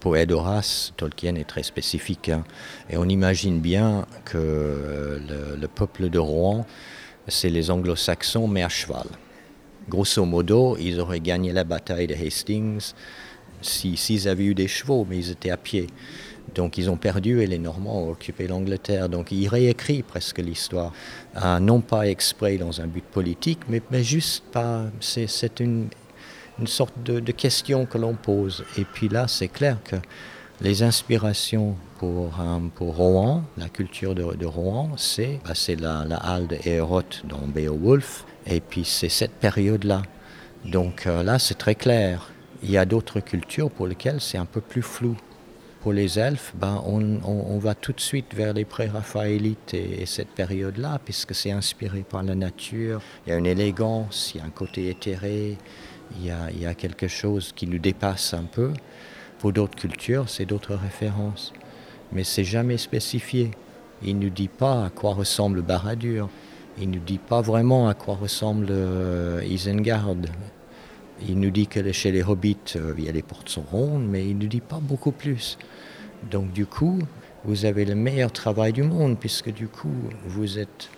pour 0.00 0.16
Edoras, 0.16 0.92
Tolkien 0.96 1.34
est 1.34 1.48
très 1.48 1.64
spécifique, 1.64 2.30
hein. 2.30 2.44
et 2.88 2.96
on 2.96 3.04
imagine 3.04 3.60
bien 3.60 4.06
que 4.24 5.20
le, 5.28 5.60
le 5.60 5.68
peuple 5.68 6.08
de 6.08 6.18
Rouen, 6.18 6.64
c'est 7.28 7.50
les 7.50 7.70
anglo-saxons 7.70 8.48
mais 8.48 8.62
à 8.62 8.70
cheval 8.70 9.06
grosso 9.88 10.24
modo, 10.24 10.76
ils 10.78 11.00
auraient 11.00 11.20
gagné 11.20 11.52
la 11.52 11.64
bataille 11.64 12.06
de 12.06 12.14
Hastings 12.14 12.92
s'ils 13.62 14.28
avaient 14.28 14.44
eu 14.44 14.54
des 14.54 14.68
chevaux, 14.68 15.06
mais 15.08 15.18
ils 15.18 15.30
étaient 15.30 15.50
à 15.50 15.56
pied. 15.56 15.86
Donc 16.54 16.76
ils 16.76 16.90
ont 16.90 16.96
perdu 16.96 17.40
et 17.40 17.46
les 17.46 17.58
Normands 17.58 18.04
ont 18.04 18.10
occupé 18.10 18.46
l'Angleterre. 18.46 19.08
Donc 19.08 19.32
il 19.32 19.46
réécrit 19.48 20.02
presque 20.02 20.38
l'histoire, 20.38 20.92
non 21.60 21.80
pas 21.80 22.08
exprès 22.08 22.56
dans 22.56 22.80
un 22.80 22.86
but 22.86 23.04
politique, 23.04 23.60
mais, 23.68 23.80
mais 23.90 24.02
juste 24.02 24.44
pas. 24.52 24.84
C'est 25.00 25.60
une, 25.60 25.88
une, 26.58 26.66
sorte 26.66 26.94
de, 27.02 27.20
question 27.32 27.86
que 27.86 27.98
l'on 27.98 28.14
pose. 28.14 28.64
Et 28.76 28.84
puis 28.84 29.08
là, 29.08 29.28
c'est 29.28 29.48
clair 29.48 29.78
que 29.84 29.96
Les 30.60 30.82
inspirations 30.82 31.74
pour, 31.98 32.38
euh, 32.38 32.58
pour 32.76 32.94
Rouen, 32.94 33.42
la 33.56 33.68
culture 33.68 34.14
de, 34.14 34.36
de 34.36 34.46
Rouen, 34.46 34.90
c'est 34.96 35.40
bah, 35.44 35.54
la, 35.80 36.04
la 36.04 36.16
halle 36.18 36.46
de 36.46 36.56
Héroth 36.64 37.22
dans 37.24 37.48
Beowulf, 37.48 38.24
et 38.46 38.60
puis 38.60 38.84
c'est 38.84 39.08
cette 39.08 39.32
période-là. 39.32 40.02
Donc 40.64 41.06
euh, 41.06 41.22
là, 41.22 41.38
c'est 41.38 41.54
très 41.54 41.74
clair. 41.74 42.30
Il 42.62 42.70
y 42.70 42.76
a 42.76 42.84
d'autres 42.84 43.20
cultures 43.20 43.70
pour 43.70 43.86
lesquelles 43.86 44.20
c'est 44.20 44.38
un 44.38 44.44
peu 44.44 44.60
plus 44.60 44.82
flou. 44.82 45.16
Pour 45.80 45.92
les 45.92 46.16
elfes, 46.16 46.52
ben, 46.54 46.80
on, 46.86 47.58
va 47.58 47.74
tout 47.74 47.92
de 47.92 48.00
suite 48.00 48.34
vers 48.34 48.52
les 48.52 48.64
pré-raphaélites 48.64 49.74
et, 49.74 50.02
et 50.02 50.06
cette 50.06 50.28
période-là, 50.28 51.00
puisque 51.04 51.34
c'est 51.34 51.50
inspiré 51.50 52.04
par 52.08 52.22
la 52.22 52.36
nature. 52.36 53.00
Il 53.26 53.30
y 53.30 53.32
a 53.32 53.36
une 53.36 53.46
élégance, 53.46 54.30
il 54.32 54.38
y 54.38 54.40
a 54.40 54.46
un 54.46 54.50
côté 54.50 54.90
éthéré, 54.90 55.58
il 56.16 56.26
y 56.26 56.30
a, 56.30 56.50
il 56.52 56.60
y 56.60 56.66
a 56.66 56.74
quelque 56.74 57.08
chose 57.08 57.52
qui 57.52 57.66
nous 57.66 57.80
dépasse 57.80 58.32
un 58.32 58.44
peu. 58.44 58.72
Pour 59.40 59.52
d'autres 59.52 59.76
cultures, 59.76 60.28
c'est 60.28 60.44
d'autres 60.44 60.76
références. 60.76 61.52
Mais 62.12 62.22
c'est 62.22 62.44
jamais 62.44 62.78
spécifié. 62.78 63.50
Il 64.04 64.18
ne 64.18 64.24
nous 64.24 64.30
dit 64.30 64.48
pas 64.48 64.84
à 64.84 64.90
quoi 64.90 65.14
ressemble 65.14 65.62
Baradur. 65.62 66.28
Il 66.78 66.90
ne 66.90 66.96
nous 66.96 67.04
dit 67.04 67.18
pas 67.18 67.40
vraiment 67.40 67.88
à 67.88 67.94
quoi 67.94 68.14
ressemble 68.14 68.68
euh, 68.70 69.42
Isengard. 69.44 70.14
Il 71.28 71.38
nous 71.38 71.50
dit 71.50 71.66
que 71.66 71.92
chez 71.92 72.10
les 72.10 72.22
hobbits, 72.22 72.56
euh, 72.76 72.94
les 72.94 73.22
portes 73.22 73.48
sont 73.48 73.62
rondes, 73.62 74.06
mais 74.08 74.26
il 74.26 74.36
ne 74.36 74.42
nous 74.42 74.48
dit 74.48 74.60
pas 74.60 74.80
beaucoup 74.80 75.12
plus. 75.12 75.58
Donc 76.30 76.52
du 76.52 76.66
coup, 76.66 76.98
vous 77.44 77.64
avez 77.64 77.84
le 77.84 77.94
meilleur 77.94 78.32
travail 78.32 78.72
du 78.72 78.82
monde, 78.82 79.18
puisque 79.18 79.52
du 79.52 79.68
coup, 79.68 79.92
vous 80.26 80.58
êtes 80.58 80.88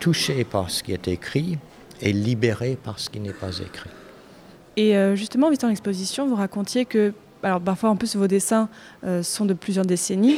touché 0.00 0.44
par 0.44 0.70
ce 0.70 0.82
qui 0.82 0.92
est 0.92 1.08
écrit 1.08 1.58
et 2.00 2.12
libéré 2.12 2.78
par 2.82 3.00
ce 3.00 3.10
qui 3.10 3.18
n'est 3.18 3.32
pas 3.32 3.58
écrit. 3.58 3.90
Et 4.76 4.96
euh, 4.96 5.16
justement, 5.16 5.48
en 5.48 5.68
l'exposition, 5.68 6.28
vous 6.28 6.36
racontiez 6.36 6.84
que, 6.84 7.12
alors 7.42 7.60
parfois 7.60 7.90
en 7.90 7.96
plus 7.96 8.14
vos 8.14 8.28
dessins 8.28 8.68
sont 9.22 9.44
de 9.44 9.54
plusieurs 9.54 9.84
décennies, 9.84 10.36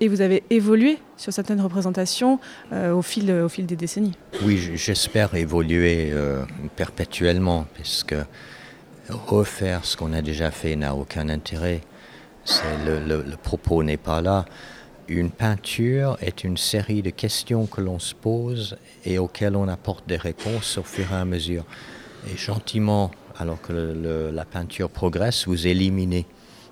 et 0.00 0.08
vous 0.08 0.22
avez 0.22 0.42
évolué 0.50 0.98
sur 1.16 1.32
certaines 1.32 1.60
représentations 1.60 2.40
euh, 2.72 2.92
au, 2.92 3.02
fil, 3.02 3.26
des 3.66 3.76
décennies. 3.76 4.16
Oui, 4.42 4.70
j'espère 4.74 5.34
évoluer 5.34 6.10
euh, 6.12 6.42
perpétuellement, 6.76 7.66
puisque 7.74 8.16
refaire 9.10 9.84
ce 9.84 9.96
qu'on 9.96 10.12
a 10.12 10.22
déjà 10.22 10.50
fait 10.50 10.74
n'a 10.76 10.94
aucun 10.94 11.28
intérêt. 11.28 11.82
Le, 12.86 13.36
propos 13.36 13.82
n'est 13.82 13.98
pas 13.98 14.22
là. 14.22 14.46
Une 15.08 15.30
peinture 15.30 16.16
est 16.20 16.44
une 16.44 16.56
série 16.56 17.02
de 17.02 17.10
questions 17.10 17.66
que 17.66 17.80
l'on 17.80 17.98
se 17.98 18.14
pose 18.14 18.76
et 19.04 19.18
auxquelles 19.18 19.56
on 19.56 19.68
apporte 19.68 20.08
des 20.08 20.16
réponses 20.16 20.78
au 20.78 20.82
fur 20.82 21.12
et 21.12 21.16
à 21.16 21.24
mesure. 21.24 21.64
Et 22.32 22.36
gentiment, 22.36 23.10
alors 23.38 23.60
que 23.60 24.30
la 24.32 24.44
peinture 24.44 24.88
progresse, 24.88 25.46
vous 25.46 25.66
éliminez 25.66 26.26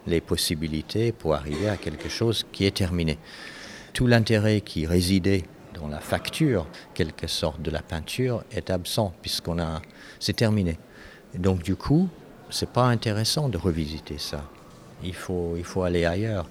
les 0.08 0.20
possibilités 0.20 1.12
pour 1.12 1.34
arriver 1.34 1.68
à 1.68 1.76
quelque 1.76 2.08
chose 2.08 2.44
qui 2.52 2.64
est 2.64 2.76
terminé. 2.76 3.18
Tout 3.92 4.06
l'intérêt 4.06 4.60
qui 4.60 4.86
résidait 4.86 5.44
dans 5.74 5.88
la 5.88 6.00
facture, 6.00 6.66
quelque 6.94 7.26
sorte 7.26 7.62
de 7.62 7.70
la 7.70 7.82
peinture, 7.82 8.44
est 8.52 8.70
absent 8.70 9.14
puisqu'on 9.22 9.58
a, 9.58 9.82
c'est 10.18 10.36
terminé. 10.36 10.78
Donc 11.34 11.62
du 11.62 11.76
coup, 11.76 12.08
c'est 12.50 12.70
pas 12.70 12.84
intéressant 12.84 13.48
de 13.48 13.58
revisiter 13.58 14.18
ça. 14.18 14.44
Il 15.02 15.14
faut, 15.14 15.54
il 15.56 15.64
faut 15.64 15.82
aller 15.82 16.04
ailleurs. 16.04 16.46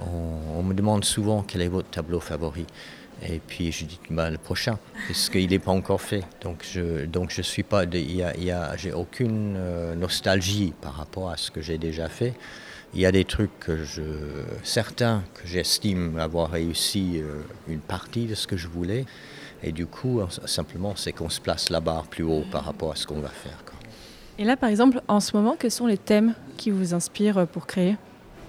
On, 0.00 0.62
me 0.62 0.74
demande 0.74 1.04
souvent 1.04 1.42
quel 1.42 1.62
est 1.62 1.68
votre 1.68 1.90
tableau 1.90 2.18
favori. 2.18 2.66
Et 3.28 3.38
puis 3.38 3.70
je 3.70 3.84
dis 3.84 4.00
bah, 4.10 4.30
le 4.30 4.38
prochain, 4.38 4.78
puisqu'il 5.06 5.50
n'est 5.50 5.60
pas 5.60 5.70
encore 5.70 6.00
fait. 6.00 6.24
Donc 6.40 6.64
je 6.68 7.04
donc 7.04 7.30
je 7.30 7.42
suis 7.42 7.62
pas, 7.62 7.84
il 7.84 8.16
y 8.16 8.50
a, 8.50 8.76
j'ai 8.76 8.92
aucune 8.92 9.54
euh, 9.56 9.94
nostalgie 9.94 10.72
par 10.80 10.94
rapport 10.94 11.30
à 11.30 11.36
ce 11.36 11.52
que 11.52 11.60
j'ai 11.60 11.78
déjà 11.78 12.08
fait. 12.08 12.34
Il 12.94 13.00
y 13.00 13.06
a 13.06 13.12
des 13.12 13.24
trucs 13.24 13.58
que 13.58 13.84
je, 13.84 14.02
certains 14.62 15.22
que 15.34 15.46
j'estime 15.46 16.18
avoir 16.18 16.50
réussi 16.50 17.14
euh, 17.16 17.40
une 17.68 17.80
partie 17.80 18.26
de 18.26 18.34
ce 18.34 18.46
que 18.46 18.56
je 18.56 18.68
voulais. 18.68 19.06
Et 19.62 19.72
du 19.72 19.86
coup, 19.86 20.20
simplement, 20.44 20.94
c'est 20.96 21.12
qu'on 21.12 21.30
se 21.30 21.40
place 21.40 21.70
la 21.70 21.80
barre 21.80 22.06
plus 22.06 22.24
haut 22.24 22.44
par 22.50 22.64
rapport 22.64 22.92
à 22.92 22.96
ce 22.96 23.06
qu'on 23.06 23.20
va 23.20 23.28
faire. 23.28 23.64
Quoi. 23.64 23.78
Et 24.38 24.44
là, 24.44 24.56
par 24.56 24.68
exemple, 24.68 25.00
en 25.08 25.20
ce 25.20 25.36
moment, 25.36 25.56
quels 25.58 25.70
sont 25.70 25.86
les 25.86 25.98
thèmes 25.98 26.34
qui 26.56 26.70
vous 26.70 26.94
inspirent 26.94 27.46
pour 27.46 27.66
créer? 27.66 27.96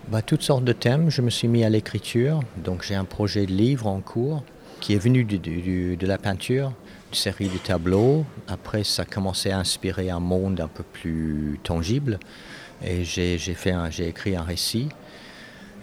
Bah, 0.08 0.22
Toutes 0.22 0.42
sortes 0.42 0.66
de 0.66 0.74
thèmes. 0.74 1.10
Je 1.10 1.22
me 1.22 1.30
suis 1.30 1.48
mis 1.48 1.64
à 1.64 1.70
l'écriture. 1.70 2.42
Donc 2.58 2.84
j'ai 2.84 2.96
un 2.96 3.06
projet 3.06 3.46
de 3.46 3.52
livre 3.52 3.88
en 3.88 4.02
cours 4.02 4.44
qui 4.82 4.94
est 4.94 4.98
venu 4.98 5.24
du, 5.24 5.40
du, 5.40 5.96
de 5.96 6.08
la 6.08 6.18
peinture, 6.18 6.74
une 7.10 7.16
série 7.16 7.48
de 7.48 7.58
tableaux. 7.58 8.26
Après, 8.50 8.84
ça 8.84 9.04
a 9.04 9.06
commencé 9.06 9.50
à 9.50 9.60
inspirer 9.60 10.10
un 10.10 10.20
monde 10.20 10.60
un 10.60 10.68
peu 10.68 10.84
plus 10.84 11.58
tangible. 11.64 12.20
Et 12.86 13.04
j'ai 13.04 13.36
écrit 14.08 14.36
un 14.36 14.44
récit. 14.44 14.90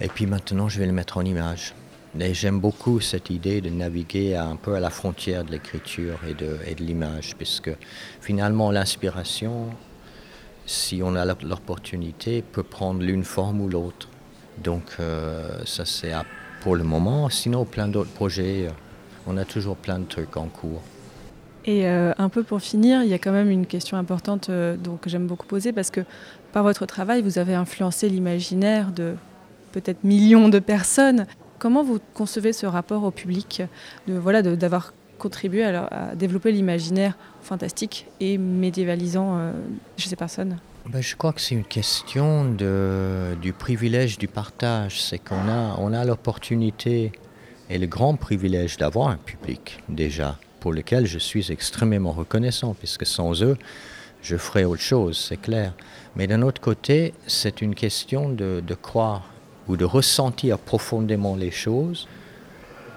Et 0.00 0.08
puis 0.08 0.26
maintenant, 0.26 0.68
je 0.68 0.78
vais 0.78 0.86
le 0.86 0.92
mettre 0.92 1.18
en 1.18 1.24
image. 1.24 1.74
Et 2.18 2.34
j'aime 2.34 2.58
beaucoup 2.58 3.00
cette 3.00 3.30
idée 3.30 3.60
de 3.60 3.70
naviguer 3.70 4.34
un 4.36 4.56
peu 4.56 4.74
à 4.74 4.80
la 4.80 4.90
frontière 4.90 5.44
de 5.44 5.52
l'écriture 5.52 6.18
et 6.28 6.34
de, 6.34 6.56
de 6.74 6.84
l'image, 6.84 7.36
puisque 7.36 7.70
finalement, 8.20 8.72
l'inspiration, 8.72 9.68
si 10.66 11.02
on 11.04 11.14
a 11.14 11.24
l'opportunité, 11.24 12.42
peut 12.42 12.62
prendre 12.62 13.00
l'une 13.00 13.24
forme 13.24 13.60
ou 13.60 13.68
l'autre. 13.68 14.08
Donc, 14.62 14.82
euh, 14.98 15.64
ça, 15.64 15.84
c'est 15.84 16.12
pour 16.60 16.76
le 16.76 16.84
moment. 16.84 17.28
Sinon, 17.28 17.64
plein 17.64 17.88
d'autres 17.88 18.10
projets. 18.10 18.66
Euh, 18.66 18.70
on 19.26 19.36
a 19.36 19.44
toujours 19.44 19.76
plein 19.76 19.98
de 19.98 20.04
trucs 20.04 20.36
en 20.36 20.46
cours. 20.46 20.82
Et 21.66 21.86
euh, 21.86 22.12
un 22.16 22.28
peu 22.28 22.42
pour 22.42 22.60
finir, 22.60 23.02
il 23.02 23.08
y 23.08 23.14
a 23.14 23.18
quand 23.18 23.32
même 23.32 23.50
une 23.50 23.66
question 23.66 23.96
importante 23.98 24.46
que 24.46 25.10
j'aime 25.10 25.26
beaucoup 25.26 25.46
poser 25.46 25.72
parce 25.72 25.90
que 25.90 26.00
par 26.52 26.62
votre 26.62 26.86
travail, 26.86 27.22
vous 27.22 27.38
avez 27.38 27.54
influencé 27.54 28.08
l'imaginaire 28.08 28.92
de 28.92 29.14
peut-être 29.72 30.04
millions 30.04 30.48
de 30.48 30.58
personnes. 30.58 31.26
Comment 31.58 31.82
vous 31.82 31.98
concevez 32.14 32.52
ce 32.52 32.66
rapport 32.66 33.04
au 33.04 33.10
public 33.10 33.62
de 34.08 34.14
voilà 34.14 34.42
d'avoir 34.42 34.92
contribué 35.18 35.64
à, 35.64 35.84
à 35.84 36.14
développer 36.14 36.50
l'imaginaire 36.50 37.16
fantastique 37.42 38.06
et 38.20 38.38
médiévalisant 38.38 39.36
euh, 39.38 39.52
chez 39.96 40.08
ces 40.08 40.16
personnes? 40.16 40.58
Ben, 40.86 41.02
Je 41.02 41.14
crois 41.14 41.32
que 41.32 41.40
c'est 41.40 41.54
une 41.54 41.64
question 41.64 42.44
du 42.44 43.52
privilège 43.52 44.18
du 44.18 44.28
partage. 44.28 45.02
C'est 45.02 45.18
qu'on 45.18 45.48
a, 45.48 45.76
on 45.78 45.92
a 45.92 46.04
l'opportunité 46.04 47.12
et 47.68 47.78
le 47.78 47.86
grand 47.86 48.16
privilège 48.16 48.78
d'avoir 48.78 49.08
un 49.08 49.16
public 49.16 49.82
déjà, 49.88 50.38
pour 50.58 50.72
lequel 50.72 51.06
je 51.06 51.18
suis 51.18 51.52
extrêmement 51.52 52.12
reconnaissant, 52.12 52.74
puisque 52.74 53.06
sans 53.06 53.42
eux, 53.42 53.56
je 54.22 54.36
ferais 54.36 54.64
autre 54.64 54.82
chose, 54.82 55.18
c'est 55.18 55.40
clair. 55.40 55.72
Mais 56.16 56.26
d'un 56.26 56.42
autre 56.42 56.60
côté, 56.60 57.14
c'est 57.26 57.62
une 57.62 57.74
question 57.74 58.28
de, 58.28 58.62
croire 58.80 59.30
ou 59.68 59.76
de 59.76 59.84
ressentir 59.84 60.58
profondément 60.58 61.36
les 61.36 61.50
choses 61.50 62.08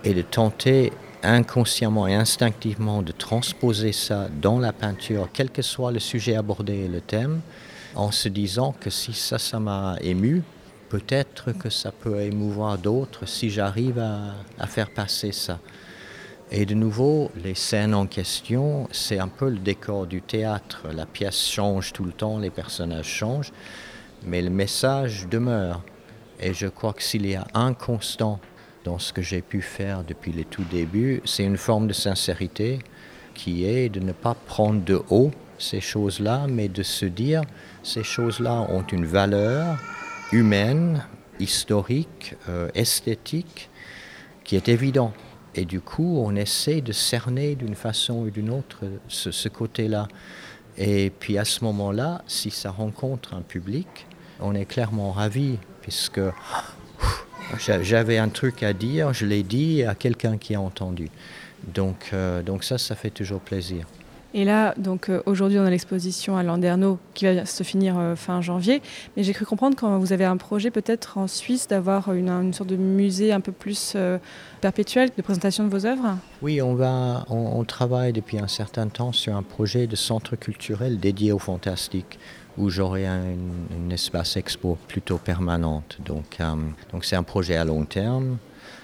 et 0.04 0.14
de 0.14 0.22
tenter 0.22 0.92
inconsciemment 1.22 2.08
et 2.08 2.16
instinctivement 2.16 3.02
de 3.02 3.14
transposer 3.14 3.94
ça 3.94 4.28
dans 4.42 4.60
la 4.60 4.74
peinture, 4.74 5.30
quel 5.32 5.50
que 5.50 5.62
soit 5.62 5.92
le 5.92 6.00
sujet 6.00 6.36
abordé 6.36 6.74
et 6.74 6.88
le 6.88 7.00
thème, 7.00 7.40
en 7.96 8.12
se 8.12 8.28
disant 8.28 8.76
que 8.78 8.90
si 8.90 9.14
ça, 9.14 9.38
ça 9.38 9.60
m'a 9.60 9.96
ému, 10.02 10.44
peut-être 10.90 11.54
que 11.54 11.70
ça 11.70 11.92
peut 11.92 12.20
émouvoir 12.22 12.78
d'autres 12.78 13.26
si 13.26 13.50
j'arrive 13.50 14.00
à 14.00 14.68
faire 14.68 14.90
passer 14.90 15.32
ça. 15.32 15.60
Et 16.56 16.68
de 16.68 16.76
nouveau, 16.76 17.32
les 17.44 17.56
scènes 17.56 17.96
en 17.96 18.06
question, 18.06 18.88
c'est 18.92 19.18
un 19.18 19.28
peu 19.28 19.50
le 19.50 19.58
décor 19.58 20.06
du 20.06 20.22
théâtre. 20.22 20.84
La 20.96 21.08
pièce 21.08 21.50
change 21.50 21.94
tout 21.94 22.04
le 22.04 22.12
temps, 22.12 22.38
les 22.38 22.52
personnages 22.52 23.08
changent, 23.08 23.52
mais 24.24 24.40
le 24.40 24.52
message 24.52 25.28
demeure. 25.28 25.82
Et 26.40 26.54
je 26.54 26.68
crois 26.68 26.94
que 26.94 27.02
s'il 27.02 27.26
y 27.26 27.34
a 27.34 27.48
un 27.56 27.74
constant 27.74 28.40
dans 28.84 29.00
ce 29.00 29.14
que 29.14 29.24
j'ai 29.24 29.42
pu 29.42 29.64
faire 29.64 30.04
depuis 30.04 30.32
les 30.32 30.46
tout 30.46 30.64
débuts, 30.70 31.24
c'est 31.26 31.44
une 31.44 31.58
forme 31.58 31.88
de 31.88 31.94
sincérité 31.94 32.78
qui 33.34 33.66
est 33.66 33.90
de 33.90 34.00
ne 34.00 34.12
pas 34.12 34.36
prendre 34.36 34.84
de 34.84 35.02
haut 35.10 35.32
ces 35.58 35.82
choses-là, 35.82 36.46
mais 36.48 36.68
de 36.68 36.84
se 36.84 37.08
dire 37.08 37.42
ces 37.82 38.04
choses-là 38.04 38.68
ont 38.70 38.84
une 38.84 39.06
valeur, 39.06 39.80
humaine, 40.32 41.04
historique, 41.40 42.36
euh, 42.48 42.70
esthétique, 42.76 43.72
qui 44.44 44.56
est 44.56 44.70
évident. 44.70 45.14
Et 45.56 45.66
du 45.66 45.82
coup, 45.82 46.20
on 46.24 46.36
essaie 46.36 46.82
de 46.82 46.92
cerner 46.92 47.56
d'une 47.56 47.76
façon 47.76 48.16
ou 48.16 48.30
d'une 48.30 48.50
autre 48.50 48.80
ce, 49.08 49.50
côté-là. 49.50 50.08
Et 50.78 51.12
puis 51.20 51.38
à 51.38 51.46
ce 51.46 51.64
moment-là, 51.64 52.24
si 52.28 52.50
ça 52.50 52.72
rencontre 52.72 53.36
un 53.36 53.42
public, 53.42 54.08
on 54.40 54.56
est 54.56 54.66
clairement 54.66 55.12
ravi, 55.12 55.58
puisque 55.82 56.22
j'avais 57.60 58.18
un 58.18 58.30
truc 58.30 58.64
à 58.64 58.74
dire, 58.74 59.14
je 59.14 59.26
l'ai 59.26 59.44
dit 59.44 59.84
à 59.84 59.94
quelqu'un 59.94 60.38
qui 60.38 60.56
a 60.56 60.62
entendu. 60.62 61.10
Donc, 61.68 62.10
euh, 62.14 62.42
donc 62.42 62.64
ça, 62.64 62.78
ça 62.78 62.96
fait 62.96 63.12
toujours 63.12 63.40
plaisir. 63.40 63.86
Et 64.36 64.46
là, 64.46 64.74
donc 64.78 65.10
euh, 65.10 65.22
aujourd'hui, 65.28 65.60
on 65.60 65.66
a 65.66 65.70
l'exposition 65.70 66.36
à 66.38 66.44
Landerneau 66.44 66.98
qui 67.14 67.26
va 67.26 67.46
se 67.46 67.62
finir 67.62 68.00
euh, 68.00 68.16
fin 68.16 68.42
janvier. 68.42 68.82
Mais 69.16 69.24
j'ai 69.24 69.34
cru 69.34 69.46
comprendre 69.46 69.76
quand 69.78 70.00
vous 70.00 70.12
avez 70.12 70.26
un 70.26 70.38
projet 70.38 70.72
peut-être 70.72 71.20
en 71.20 71.28
Suisse 71.28 71.68
d'avoir 71.68 72.12
une, 72.14 72.52
sorte 72.52 72.70
de 72.70 72.76
musée 72.76 73.32
un 73.32 73.42
peu 73.42 73.52
plus 73.52 73.94
euh, 73.96 74.18
perpétuel 74.60 75.12
de 75.16 75.22
présentation 75.22 75.64
de 75.66 75.70
vos 75.70 75.86
œuvres. 75.86 76.18
Oui, 76.42 76.62
on 76.62 76.74
va, 76.74 77.26
on, 77.30 77.64
travaille 77.64 78.12
depuis 78.12 78.40
un 78.40 78.48
certain 78.48 78.88
temps 78.88 79.12
sur 79.12 79.36
un 79.36 79.44
projet 79.44 79.86
de 79.86 79.96
centre 79.96 80.36
culturel 80.36 81.00
dédié 81.00 81.32
au 81.32 81.40
fantastique 81.40 82.18
où 82.58 82.70
j'aurai 82.70 83.06
un, 83.08 83.22
espace 83.90 84.38
expo 84.38 84.78
plutôt 84.88 85.18
permanente. 85.18 85.98
Donc, 86.06 86.40
donc 86.92 87.06
c'est 87.06 87.16
un 87.16 87.24
projet 87.24 87.56
à 87.56 87.66
long 87.66 87.86
terme 87.86 88.38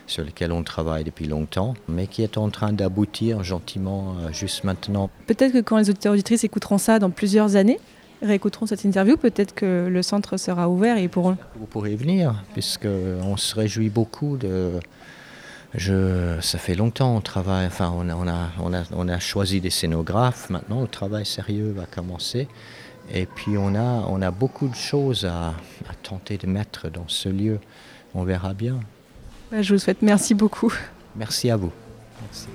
sur 0.10 0.24
lequel 0.24 0.52
on 0.52 0.64
travaille 0.64 1.04
depuis 1.04 1.28
longtemps, 1.28 1.74
mais 1.88 2.08
qui 2.08 2.24
est 2.24 2.38
en 2.38 2.50
train 2.50 2.74
d'aboutir 2.74 3.44
gentiment 3.44 4.16
euh, 4.20 4.32
juste 4.32 4.64
maintenant. 4.64 5.10
Peut-être 5.28 5.54
que 5.54 5.62
quand 5.62 5.78
les 5.78 5.90
auditeurs 5.90 6.14
auditrices 6.14 6.44
écouteront 6.44 6.78
ça 6.78 7.00
dans 7.00 7.12
plusieurs 7.12 7.56
années, 7.56 7.80
réécouteront 8.22 8.66
cette 8.66 8.84
interview, 8.84 9.16
peut-être 9.16 9.54
que 9.54 9.88
le 9.90 10.02
centre 10.02 10.38
sera 10.38 10.68
ouvert 10.68 10.98
et 10.98 11.04
ils 11.04 11.10
pourront... 11.10 11.38
Vous 11.58 11.68
pourrez 11.68 11.96
venir, 11.96 12.44
puisqu'on 12.54 13.38
se 13.38 13.56
réjouit 13.56 13.90
beaucoup 13.90 14.36
de... 14.38 14.80
Je, 15.76 16.38
ça 16.42 16.58
fait 16.58 16.74
longtemps 16.74 17.16
on 17.16 17.22
travaille, 17.22 17.68
enfin 17.68 17.94
on 17.96 18.10
a, 18.10 18.16
on, 18.16 18.28
a, 18.28 18.50
on, 18.60 18.74
a, 18.74 18.84
on 18.92 19.08
a 19.08 19.20
choisi 19.20 19.62
des 19.62 19.70
scénographes, 19.70 20.50
maintenant 20.50 20.82
le 20.82 20.88
travail 20.88 21.28
sérieux 21.28 21.72
va 21.78 21.86
commencer. 21.86 22.48
Et 23.14 23.28
puis 23.28 23.56
on 23.58 23.76
a, 23.76 24.04
on 24.10 24.22
a 24.24 24.32
beaucoup 24.32 24.68
de 24.68 24.76
choses 24.76 25.26
à, 25.26 25.50
à 25.88 25.94
tenter 26.02 26.38
de 26.38 26.48
mettre 26.48 26.90
dans 26.90 27.08
ce 27.08 27.30
lieu. 27.30 27.60
On 28.16 28.24
verra 28.24 28.56
bien. 28.56 28.80
Je 29.52 29.74
vous 29.74 29.80
souhaite 29.80 30.02
merci 30.02 30.34
beaucoup. 30.34 30.74
Merci 31.16 31.50
à 31.50 31.58
vous. 31.58 31.72
Merci. 32.22 32.48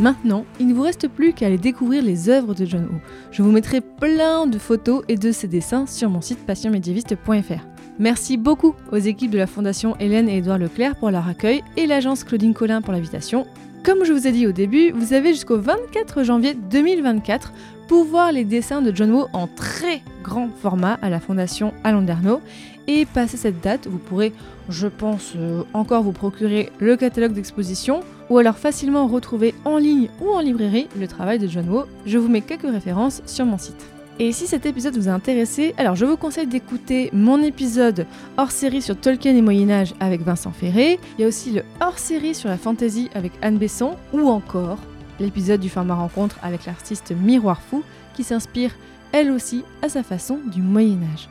Maintenant, 0.00 0.44
il 0.60 0.66
ne 0.66 0.74
vous 0.74 0.82
reste 0.82 1.08
plus 1.08 1.32
qu'à 1.32 1.46
aller 1.46 1.56
découvrir 1.56 2.02
les 2.02 2.28
œuvres 2.28 2.54
de 2.54 2.66
John 2.66 2.84
Ho. 2.84 3.00
Je 3.30 3.42
vous 3.42 3.50
mettrai 3.50 3.80
plein 3.80 4.46
de 4.46 4.58
photos 4.58 5.02
et 5.08 5.16
de 5.16 5.32
ses 5.32 5.48
dessins 5.48 5.86
sur 5.86 6.10
mon 6.10 6.20
site 6.20 6.44
passionmédiéviste.fr. 6.44 7.64
Merci 7.98 8.36
beaucoup 8.36 8.74
aux 8.92 8.98
équipes 8.98 9.30
de 9.30 9.38
la 9.38 9.46
Fondation 9.46 9.96
Hélène 10.00 10.28
et 10.28 10.38
Édouard 10.38 10.58
Leclerc 10.58 10.96
pour 10.96 11.10
leur 11.10 11.26
accueil 11.26 11.62
et 11.76 11.86
l'agence 11.86 12.24
Claudine 12.24 12.52
Collin 12.52 12.82
pour 12.82 12.92
l'invitation. 12.92 13.46
Comme 13.84 14.06
je 14.06 14.14
vous 14.14 14.26
ai 14.26 14.32
dit 14.32 14.46
au 14.46 14.52
début, 14.52 14.92
vous 14.92 15.12
avez 15.12 15.34
jusqu'au 15.34 15.58
24 15.58 16.22
janvier 16.22 16.54
2024 16.54 17.52
pour 17.86 18.04
voir 18.04 18.32
les 18.32 18.44
dessins 18.44 18.80
de 18.80 18.96
John 18.96 19.10
Woo 19.10 19.26
en 19.34 19.46
très 19.46 20.00
grand 20.22 20.48
format 20.48 20.94
à 21.02 21.10
la 21.10 21.20
Fondation 21.20 21.74
Alain 21.84 22.00
Dernaud. 22.00 22.40
Et 22.86 23.04
passé 23.04 23.36
cette 23.36 23.60
date, 23.60 23.86
vous 23.86 23.98
pourrez, 23.98 24.32
je 24.70 24.88
pense, 24.88 25.34
euh, 25.36 25.64
encore 25.74 26.02
vous 26.02 26.12
procurer 26.12 26.72
le 26.78 26.96
catalogue 26.96 27.34
d'exposition 27.34 28.00
ou 28.30 28.38
alors 28.38 28.56
facilement 28.56 29.06
retrouver 29.06 29.54
en 29.66 29.76
ligne 29.76 30.08
ou 30.22 30.30
en 30.30 30.40
librairie 30.40 30.88
le 30.98 31.06
travail 31.06 31.38
de 31.38 31.46
John 31.46 31.68
Woo. 31.68 31.82
Je 32.06 32.16
vous 32.16 32.28
mets 32.28 32.40
quelques 32.40 32.62
références 32.62 33.20
sur 33.26 33.44
mon 33.44 33.58
site. 33.58 33.93
Et 34.20 34.30
si 34.30 34.46
cet 34.46 34.64
épisode 34.64 34.96
vous 34.96 35.08
a 35.08 35.12
intéressé, 35.12 35.74
alors 35.76 35.96
je 35.96 36.04
vous 36.04 36.16
conseille 36.16 36.46
d'écouter 36.46 37.10
mon 37.12 37.42
épisode 37.42 38.06
hors 38.36 38.52
série 38.52 38.80
sur 38.80 38.96
Tolkien 38.96 39.34
et 39.34 39.42
Moyen-Âge 39.42 39.94
avec 39.98 40.22
Vincent 40.22 40.52
Ferré. 40.52 41.00
Il 41.18 41.22
y 41.22 41.24
a 41.24 41.28
aussi 41.28 41.50
le 41.50 41.64
hors 41.80 41.98
série 41.98 42.34
sur 42.34 42.48
la 42.48 42.56
fantasy 42.56 43.10
avec 43.14 43.32
Anne 43.42 43.58
Besson, 43.58 43.96
ou 44.12 44.28
encore 44.28 44.78
l'épisode 45.18 45.60
du 45.60 45.68
format 45.68 45.96
rencontre 45.96 46.38
avec 46.42 46.64
l'artiste 46.64 47.12
Miroir 47.12 47.60
Fou 47.60 47.82
qui 48.14 48.22
s'inspire 48.22 48.70
elle 49.10 49.32
aussi 49.32 49.64
à 49.82 49.88
sa 49.88 50.04
façon 50.04 50.38
du 50.46 50.62
Moyen-Âge. 50.62 51.28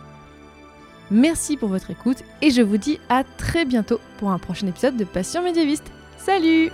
Merci 1.10 1.56
pour 1.56 1.70
votre 1.70 1.92
écoute 1.92 2.24
et 2.42 2.52
je 2.52 2.62
vous 2.62 2.78
dis 2.78 3.00
à 3.08 3.24
très 3.24 3.64
bientôt 3.64 4.00
pour 4.18 4.32
un 4.32 4.40
prochain 4.40 4.68
épisode 4.68 4.98
de 4.98 5.06
Passion 5.06 5.42
médiéviste. 5.42 5.92
Salut 6.18 6.70